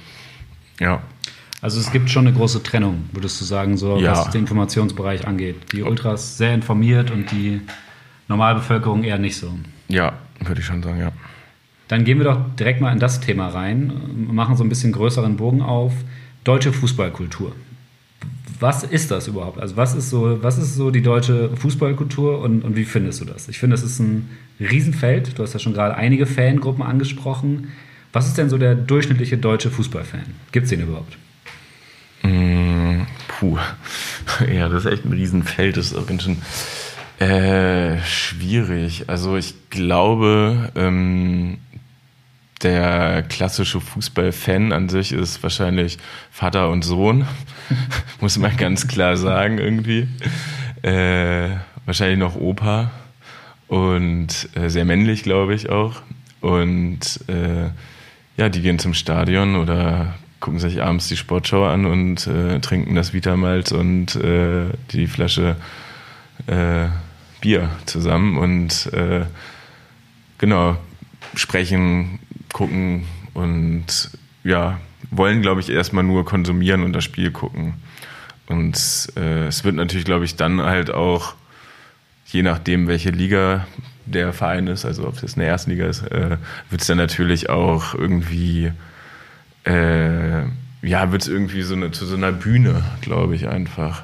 [0.79, 1.01] ja.
[1.61, 4.11] Also es gibt schon eine große Trennung, würdest du sagen, so ja.
[4.11, 5.55] was den Informationsbereich angeht.
[5.71, 7.61] Die Ultras sehr informiert und die
[8.27, 9.51] Normalbevölkerung eher nicht so.
[9.87, 11.11] Ja, würde ich schon sagen, ja.
[11.87, 13.93] Dann gehen wir doch direkt mal in das Thema rein,
[14.31, 15.93] machen so ein bisschen größeren Bogen auf
[16.43, 17.55] deutsche Fußballkultur.
[18.59, 19.59] Was ist das überhaupt?
[19.59, 23.25] Also was ist so, was ist so die deutsche Fußballkultur und, und wie findest du
[23.25, 23.49] das?
[23.49, 24.29] Ich finde, es ist ein
[24.59, 25.37] Riesenfeld.
[25.37, 27.71] Du hast ja schon gerade einige Fangruppen angesprochen.
[28.15, 30.23] Was ist denn so der durchschnittliche deutsche Fußballfan?
[30.53, 31.17] Gibt es den überhaupt?
[32.23, 33.57] Mm, puh.
[34.53, 35.75] Ja, das ist echt ein Riesenfeld.
[35.75, 36.37] Das ist auch ganz schön
[37.19, 39.09] äh, schwierig.
[39.09, 41.57] Also ich glaube, ähm,
[42.63, 45.97] der klassische Fußballfan an sich ist wahrscheinlich
[46.31, 47.27] Vater und Sohn,
[48.21, 50.07] muss man ganz klar sagen irgendwie.
[50.83, 51.49] Äh,
[51.85, 52.91] wahrscheinlich noch Opa
[53.67, 56.01] und äh, sehr männlich, glaube ich auch.
[56.39, 57.71] Und äh,
[58.37, 62.95] ja, die gehen zum Stadion oder gucken sich abends die Sportschau an und äh, trinken
[62.95, 65.55] das Vitamalz und äh, die Flasche
[66.47, 66.87] äh,
[67.41, 68.89] Bier zusammen und
[70.37, 70.77] genau
[71.35, 72.19] sprechen
[72.51, 74.09] gucken und
[74.43, 74.79] ja,
[75.11, 77.73] wollen, glaube ich, erstmal nur konsumieren und das Spiel gucken.
[78.47, 78.77] Und
[79.17, 81.33] äh, es wird natürlich, glaube ich, dann halt auch,
[82.27, 83.67] je nachdem, welche Liga
[84.05, 86.37] der Verein ist, also ob es eine Erstliga ist, äh,
[86.69, 88.71] wird es dann natürlich auch irgendwie,
[89.65, 90.41] äh,
[90.81, 94.03] ja, wird es irgendwie so eine, zu so einer Bühne, glaube ich, einfach.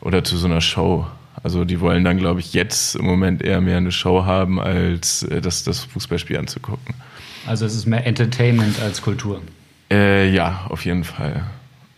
[0.00, 1.06] Oder zu so einer Show.
[1.42, 5.22] Also die wollen dann, glaube ich, jetzt im Moment eher mehr eine Show haben, als
[5.24, 6.94] äh, das, das Fußballspiel anzugucken.
[7.46, 9.40] Also es ist mehr Entertainment als Kultur.
[9.90, 11.44] Äh, ja, auf jeden Fall.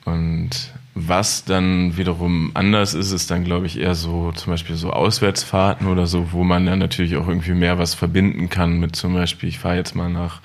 [0.04, 0.50] Und
[1.06, 5.86] was dann wiederum anders ist, ist dann, glaube ich, eher so zum Beispiel so Auswärtsfahrten
[5.86, 9.48] oder so, wo man dann natürlich auch irgendwie mehr was verbinden kann mit zum Beispiel,
[9.48, 10.40] ich fahre jetzt mal nach,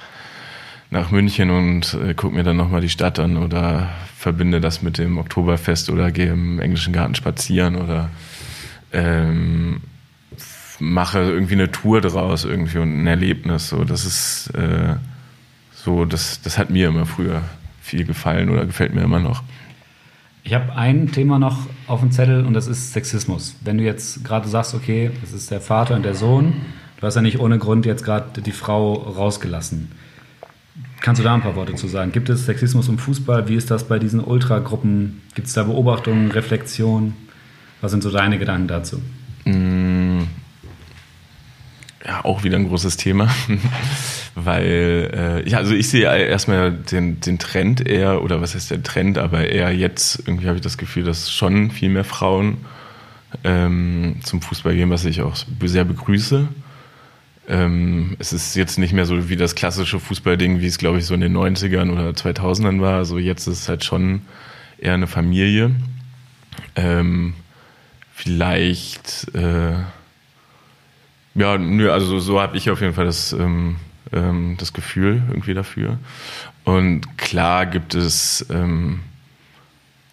[0.92, 4.98] nach München und äh, gucke mir dann nochmal die Stadt an oder verbinde das mit
[4.98, 8.10] dem Oktoberfest oder gehe im englischen Garten spazieren oder
[8.92, 9.82] ähm,
[10.80, 13.70] mache irgendwie eine Tour draus irgendwie und ein Erlebnis.
[13.70, 14.96] So, das ist äh,
[15.74, 17.42] so, das, das hat mir immer früher
[17.82, 19.44] viel gefallen oder gefällt mir immer noch.
[20.46, 23.56] Ich habe ein Thema noch auf dem Zettel und das ist Sexismus.
[23.62, 26.54] Wenn du jetzt gerade sagst, okay, das ist der Vater und der Sohn,
[27.00, 29.92] du hast ja nicht ohne Grund jetzt gerade die Frau rausgelassen.
[31.00, 32.12] Kannst du da ein paar Worte zu sagen?
[32.12, 33.48] Gibt es Sexismus im Fußball?
[33.48, 35.22] Wie ist das bei diesen Ultragruppen?
[35.34, 37.16] Gibt es da Beobachtungen, Reflexionen?
[37.80, 39.02] Was sind so deine Gedanken dazu?
[42.06, 43.34] Ja, auch wieder ein großes Thema,
[44.36, 45.10] weil
[45.46, 49.18] äh, ja, also ich sehe erstmal den, den Trend eher, oder was heißt der Trend,
[49.18, 52.58] aber eher jetzt irgendwie habe ich das Gefühl, dass schon viel mehr Frauen
[53.46, 56.50] ähm, zum Fußball gehen, was ich auch sehr begrüße.
[57.48, 61.06] Ähm, es ist jetzt nicht mehr so wie das klassische Fußballding, wie es glaube ich
[61.06, 62.98] so in den 90ern oder 2000ern war.
[62.98, 64.22] Also jetzt ist es halt schon
[64.78, 65.72] eher eine Familie.
[66.76, 67.34] Ähm,
[68.14, 69.74] vielleicht äh,
[71.36, 73.78] ja, nö, also so habe ich auf jeden Fall das, ähm,
[74.12, 75.98] ähm, das Gefühl irgendwie dafür.
[76.64, 79.02] Und klar gibt es, ähm,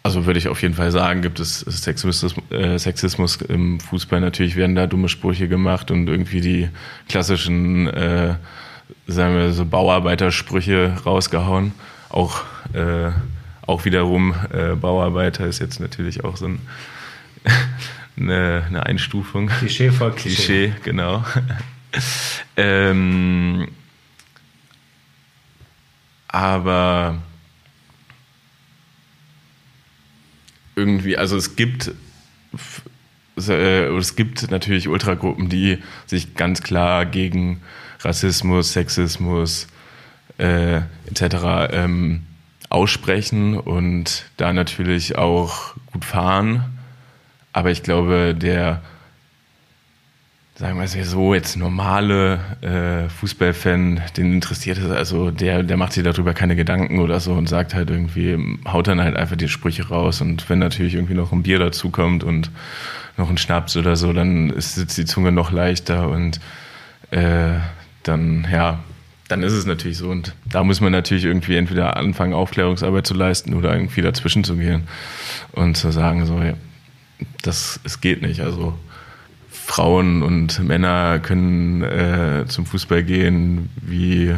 [0.02, 4.20] also würde ich auf jeden Fall sagen, gibt es Sexismus, äh, Sexismus im Fußball.
[4.20, 6.68] Natürlich werden da dumme Sprüche gemacht und irgendwie die
[7.08, 8.36] klassischen, äh,
[9.06, 11.72] sagen wir so, Bauarbeitersprüche rausgehauen.
[12.08, 12.42] Auch,
[12.72, 13.10] äh,
[13.66, 16.60] auch wiederum äh, Bauarbeiter ist jetzt natürlich auch so ein
[18.20, 19.48] eine, eine Einstufung.
[19.48, 20.68] Klischee voll Klischee.
[20.68, 21.24] Klischee, genau.
[22.56, 23.68] ähm,
[26.28, 27.18] aber
[30.76, 31.92] irgendwie, also es gibt
[33.48, 37.62] äh, es gibt natürlich Ultragruppen, die sich ganz klar gegen
[38.00, 39.66] Rassismus, Sexismus
[40.38, 41.70] äh, etc.
[41.72, 42.26] Ähm,
[42.68, 46.78] aussprechen und da natürlich auch gut fahren.
[47.52, 48.80] Aber ich glaube, der,
[50.54, 55.94] sagen wir es so, jetzt normale äh, Fußballfan, den interessiert es, also der, der macht
[55.94, 58.38] sich darüber keine Gedanken oder so und sagt halt irgendwie,
[58.68, 60.20] haut dann halt einfach die Sprüche raus.
[60.20, 62.50] Und wenn natürlich irgendwie noch ein Bier dazukommt und
[63.16, 66.40] noch ein Schnaps oder so, dann sitzt die Zunge noch leichter und
[67.10, 67.58] äh,
[68.02, 68.78] dann, ja,
[69.28, 70.08] dann ist es natürlich so.
[70.08, 74.56] Und da muss man natürlich irgendwie entweder anfangen, Aufklärungsarbeit zu leisten oder irgendwie dazwischen zu
[74.56, 74.88] gehen
[75.52, 76.54] und zu sagen, so, ja,
[77.42, 78.40] das es geht nicht.
[78.40, 78.78] Also
[79.70, 84.34] Frauen und Männer können äh, zum Fußball gehen, wie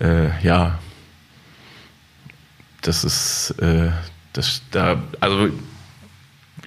[0.00, 0.78] äh, ja,
[2.82, 3.90] das ist äh,
[4.32, 5.48] das da also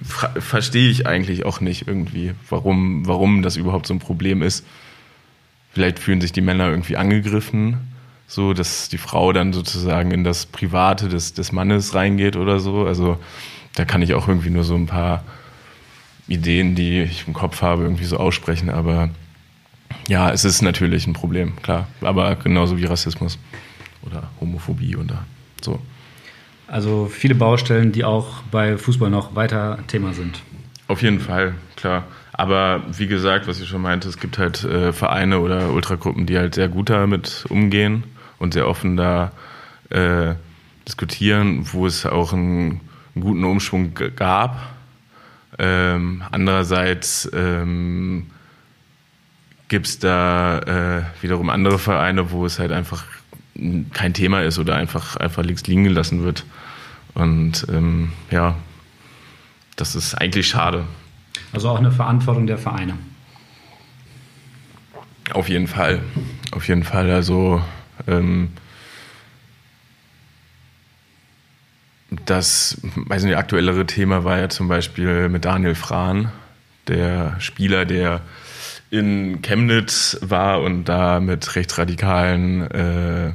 [0.02, 4.66] verstehe ich eigentlich auch nicht irgendwie, warum warum das überhaupt so ein Problem ist.
[5.72, 7.78] Vielleicht fühlen sich die Männer irgendwie angegriffen,
[8.26, 12.86] so dass die Frau dann sozusagen in das Private des des Mannes reingeht oder so.
[12.86, 13.18] Also
[13.74, 15.24] da kann ich auch irgendwie nur so ein paar
[16.28, 18.70] Ideen, die ich im Kopf habe, irgendwie so aussprechen.
[18.70, 19.10] Aber
[20.08, 21.88] ja, es ist natürlich ein Problem, klar.
[22.00, 23.38] Aber genauso wie Rassismus
[24.02, 25.24] oder Homophobie oder
[25.62, 25.80] so.
[26.66, 30.42] Also viele Baustellen, die auch bei Fußball noch weiter Thema sind.
[30.88, 32.04] Auf jeden Fall, klar.
[32.32, 36.36] Aber wie gesagt, was ich schon meinte, es gibt halt äh, Vereine oder Ultragruppen, die
[36.36, 38.04] halt sehr gut damit umgehen
[38.38, 39.32] und sehr offen da
[39.90, 40.34] äh,
[40.86, 42.80] diskutieren, wo es auch einen,
[43.14, 44.74] einen guten Umschwung gab
[45.58, 48.30] ähm, andererseits ähm,
[49.68, 53.04] gibt es da äh, wiederum andere Vereine, wo es halt einfach
[53.92, 56.44] kein Thema ist oder einfach, einfach links liegen gelassen wird.
[57.14, 58.56] Und ähm, ja,
[59.76, 60.84] das ist eigentlich schade.
[61.52, 62.98] Also auch eine Verantwortung der Vereine.
[65.32, 66.02] Auf jeden Fall.
[66.50, 67.10] Auf jeden Fall.
[67.10, 67.62] Also
[68.08, 68.50] ähm,
[72.26, 76.30] Das, weiß nicht, aktuellere Thema war ja zum Beispiel mit Daniel Frahn,
[76.88, 78.20] der Spieler, der
[78.90, 83.32] in Chemnitz war und da mit rechtsradikalen äh,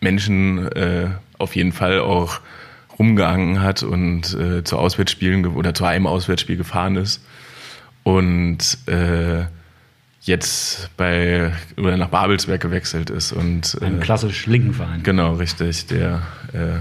[0.00, 1.08] Menschen äh,
[1.38, 2.40] auf jeden Fall auch
[2.98, 7.24] rumgehangen hat und äh, zu Auswärtsspielen oder zu einem Auswärtsspiel gefahren ist
[8.02, 9.44] und äh,
[10.22, 15.02] jetzt bei oder nach Babelsberg gewechselt ist und äh, ein klassisch linken Verein.
[15.02, 16.80] Genau, richtig, der äh,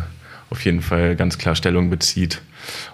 [0.56, 2.42] auf jeden Fall ganz klar Stellung bezieht.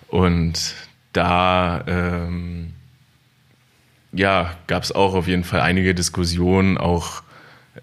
[0.08, 0.74] Und
[1.14, 2.74] da ähm,
[4.14, 7.22] ja, gab es auch auf jeden Fall einige Diskussionen, auch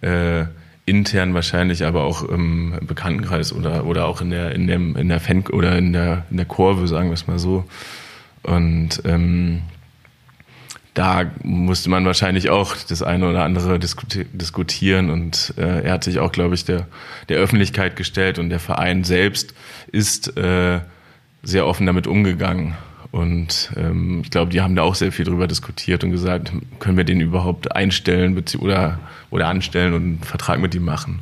[0.00, 0.46] äh,
[0.84, 5.20] intern wahrscheinlich, aber auch im Bekanntenkreis oder, oder auch in der, in dem, in der
[5.20, 7.64] Fan oder in der, in der Kurve, sagen wir es mal so.
[8.42, 9.62] Und ähm,
[10.98, 16.18] da musste man wahrscheinlich auch das eine oder andere diskutieren und äh, er hat sich
[16.18, 16.88] auch, glaube ich, der,
[17.28, 19.54] der Öffentlichkeit gestellt und der Verein selbst
[19.92, 20.80] ist äh,
[21.44, 22.74] sehr offen damit umgegangen.
[23.12, 26.96] Und ähm, ich glaube, die haben da auch sehr viel drüber diskutiert und gesagt, können
[26.96, 28.98] wir den überhaupt einstellen oder,
[29.30, 31.20] oder anstellen und einen Vertrag mit ihm machen.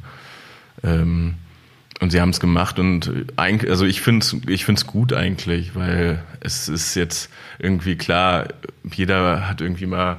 [0.83, 1.35] Ähm,
[2.01, 6.23] und sie haben es gemacht und also ich finde es ich find's gut eigentlich, weil
[6.41, 8.49] es ist jetzt irgendwie klar,
[8.95, 10.19] jeder hat irgendwie mal,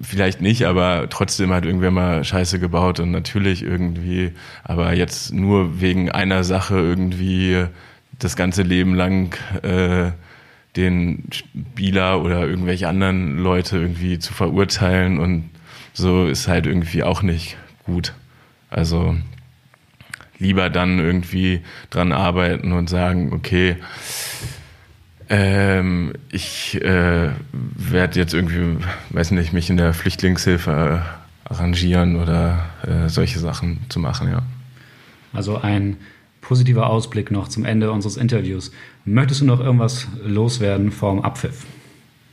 [0.00, 4.32] vielleicht nicht, aber trotzdem hat irgendwer mal Scheiße gebaut und natürlich irgendwie,
[4.62, 7.64] aber jetzt nur wegen einer Sache irgendwie
[8.18, 10.12] das ganze Leben lang äh,
[10.76, 15.50] den Spieler oder irgendwelche anderen Leute irgendwie zu verurteilen und
[15.92, 18.14] so ist halt irgendwie auch nicht gut.
[18.68, 19.16] Also
[20.38, 23.76] lieber dann irgendwie dran arbeiten und sagen, okay,
[25.30, 31.02] ähm, ich äh, werde jetzt irgendwie, weiß nicht, mich in der Flüchtlingshilfe
[31.44, 34.42] arrangieren oder äh, solche Sachen zu machen, ja.
[35.32, 35.96] Also ein
[36.40, 38.72] positiver Ausblick noch zum Ende unseres Interviews.
[39.04, 41.64] Möchtest du noch irgendwas loswerden vorm Abpfiff?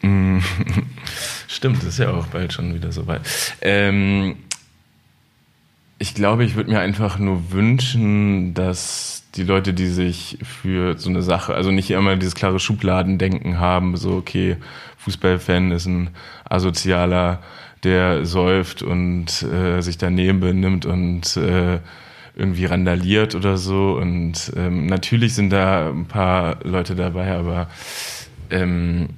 [1.48, 3.22] Stimmt, ist ja auch bald schon wieder soweit.
[3.62, 4.38] Ähm,
[6.00, 11.10] ich glaube, ich würde mir einfach nur wünschen, dass die Leute, die sich für so
[11.10, 14.58] eine Sache, also nicht immer dieses klare Schubladendenken haben, so, okay,
[14.98, 16.10] Fußballfan ist ein
[16.50, 17.42] asozialer,
[17.84, 21.80] der säuft und äh, sich daneben benimmt und äh,
[22.36, 23.98] irgendwie randaliert oder so.
[24.00, 27.70] Und ähm, natürlich sind da ein paar Leute dabei, aber
[28.50, 29.10] ähm,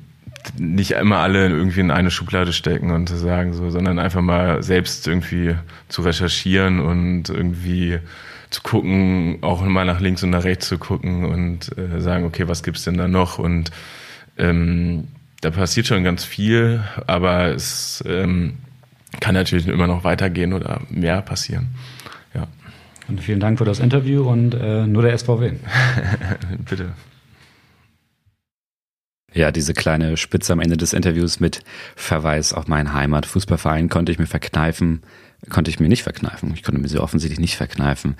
[0.58, 4.64] nicht immer alle irgendwie in eine Schublade stecken und zu sagen so, sondern einfach mal
[4.64, 5.56] selbst irgendwie
[5.88, 8.00] zu recherchieren und irgendwie
[8.50, 12.47] zu gucken, auch mal nach links und nach rechts zu gucken und äh, sagen, okay,
[12.47, 13.38] was gibt's denn da noch?
[13.38, 13.72] Und
[14.38, 15.08] ähm,
[15.41, 18.58] da passiert schon ganz viel, aber es ähm,
[19.20, 21.68] kann natürlich immer noch weitergehen oder mehr passieren.
[22.34, 22.47] Ja.
[23.08, 25.52] Und vielen Dank für das Interview und äh, nur der SVW.
[26.70, 26.89] Bitte.
[29.34, 31.61] Ja, diese kleine Spitze am Ende des Interviews mit
[31.95, 35.01] Verweis auf meinen Heimatfußballverein konnte ich mir verkneifen,
[35.49, 36.51] konnte ich mir nicht verkneifen.
[36.55, 38.15] Ich konnte mir sie offensichtlich nicht verkneifen.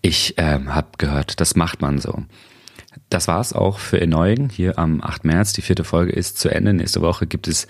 [0.00, 2.24] Ich ähm, habe gehört, das macht man so.
[3.10, 5.24] Das war's auch für Erneugen hier am 8.
[5.24, 5.52] März.
[5.52, 6.72] Die vierte Folge ist zu Ende.
[6.72, 7.66] Nächste Woche gibt es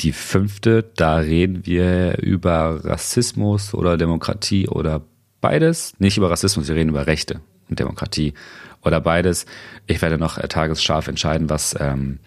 [0.00, 0.90] die fünfte.
[0.96, 5.02] Da reden wir über Rassismus oder Demokratie oder
[5.40, 5.92] beides.
[5.98, 8.32] Nicht über Rassismus, wir reden über Rechte und Demokratie
[8.82, 9.46] oder beides.
[9.86, 12.18] Ich werde noch äh, tagesscharf entscheiden, was, ähm,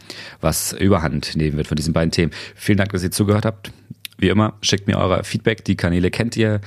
[0.41, 2.31] was überhand nehmen wird von diesen beiden Themen.
[2.55, 3.71] Vielen Dank, dass ihr zugehört habt.
[4.17, 5.65] Wie immer, schickt mir eure Feedback.
[5.65, 6.61] Die Kanäle kennt ihr.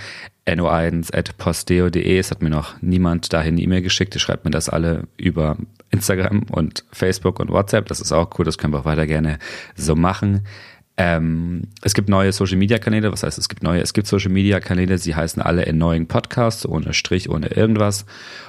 [0.47, 2.19] no1.posteo.de.
[2.19, 4.15] Es hat mir noch niemand dahin eine E-Mail geschickt.
[4.15, 5.57] Ihr schreibt mir das alle über
[5.91, 7.87] Instagram und Facebook und WhatsApp.
[7.87, 8.45] Das ist auch cool.
[8.45, 9.39] Das können wir auch weiter gerne
[9.77, 10.45] so machen.
[11.01, 13.81] Ähm, es gibt neue Social Media Kanäle, was heißt es gibt neue?
[13.81, 18.05] Es gibt Social Media Kanäle, sie heißen alle in neuen Podcasts, ohne Strich, ohne irgendwas.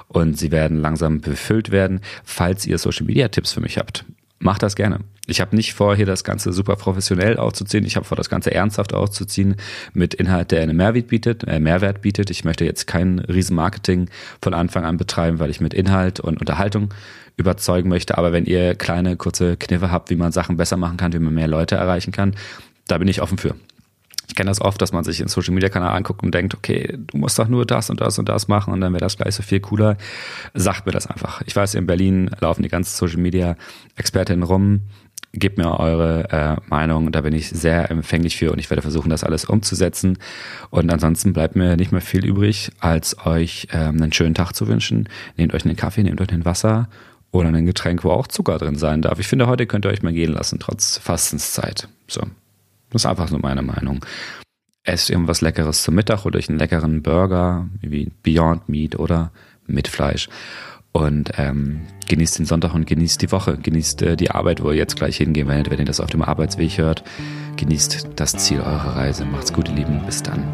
[0.07, 2.01] Und sie werden langsam befüllt werden.
[2.23, 4.03] Falls ihr Social Media Tipps für mich habt,
[4.39, 5.01] macht das gerne.
[5.27, 7.85] Ich habe nicht vor, hier das Ganze super professionell aufzuziehen.
[7.85, 9.55] Ich habe vor, das Ganze ernsthaft aufzuziehen
[9.93, 11.43] mit Inhalt, der einen Mehrwert bietet.
[11.43, 12.31] Äh, Mehrwert bietet.
[12.31, 14.09] Ich möchte jetzt kein Riesenmarketing
[14.41, 16.91] von Anfang an betreiben, weil ich mit Inhalt und Unterhaltung
[17.39, 18.17] überzeugen möchte.
[18.17, 21.33] Aber wenn ihr kleine, kurze Kniffe habt, wie man Sachen besser machen kann, wie man
[21.33, 22.35] mehr Leute erreichen kann,
[22.87, 23.55] da bin ich offen für.
[24.27, 26.97] Ich kenne das oft, dass man sich einen Social Media Kanal anguckt und denkt, okay,
[26.97, 29.33] du musst doch nur das und das und das machen und dann wäre das gleich
[29.33, 29.97] so viel cooler.
[30.53, 31.41] Sagt mir das einfach.
[31.47, 33.55] Ich weiß, in Berlin laufen die ganzen Social Media
[33.95, 34.81] Expertinnen rum.
[35.31, 39.09] Gebt mir eure äh, Meinung, da bin ich sehr empfänglich für und ich werde versuchen,
[39.09, 40.17] das alles umzusetzen.
[40.69, 44.67] Und ansonsten bleibt mir nicht mehr viel übrig, als euch ähm, einen schönen Tag zu
[44.67, 45.07] wünschen.
[45.37, 46.87] Nehmt euch einen Kaffee, nehmt euch ein Wasser
[47.31, 49.19] oder ein Getränk, wo auch Zucker drin sein darf.
[49.19, 51.87] Ich finde, heute könnt ihr euch mal gehen lassen, trotz Fastenszeit.
[52.07, 52.21] So.
[52.89, 54.03] Das ist einfach nur meine Meinung.
[54.83, 59.31] Esst irgendwas Leckeres zum Mittag oder euch einen leckeren Burger, wie Beyond Meat oder
[59.67, 60.29] mit Fleisch.
[60.91, 63.57] Und ähm, genießt den Sonntag und genießt die Woche.
[63.57, 66.23] Genießt äh, die Arbeit, wo ihr jetzt gleich hingehen werdet, wenn ihr das auf dem
[66.23, 67.03] Arbeitsweg hört.
[67.57, 69.25] Genießt das Ziel eurer Reise.
[69.25, 70.03] Macht's gut, ihr Lieben.
[70.07, 70.47] Bis dann.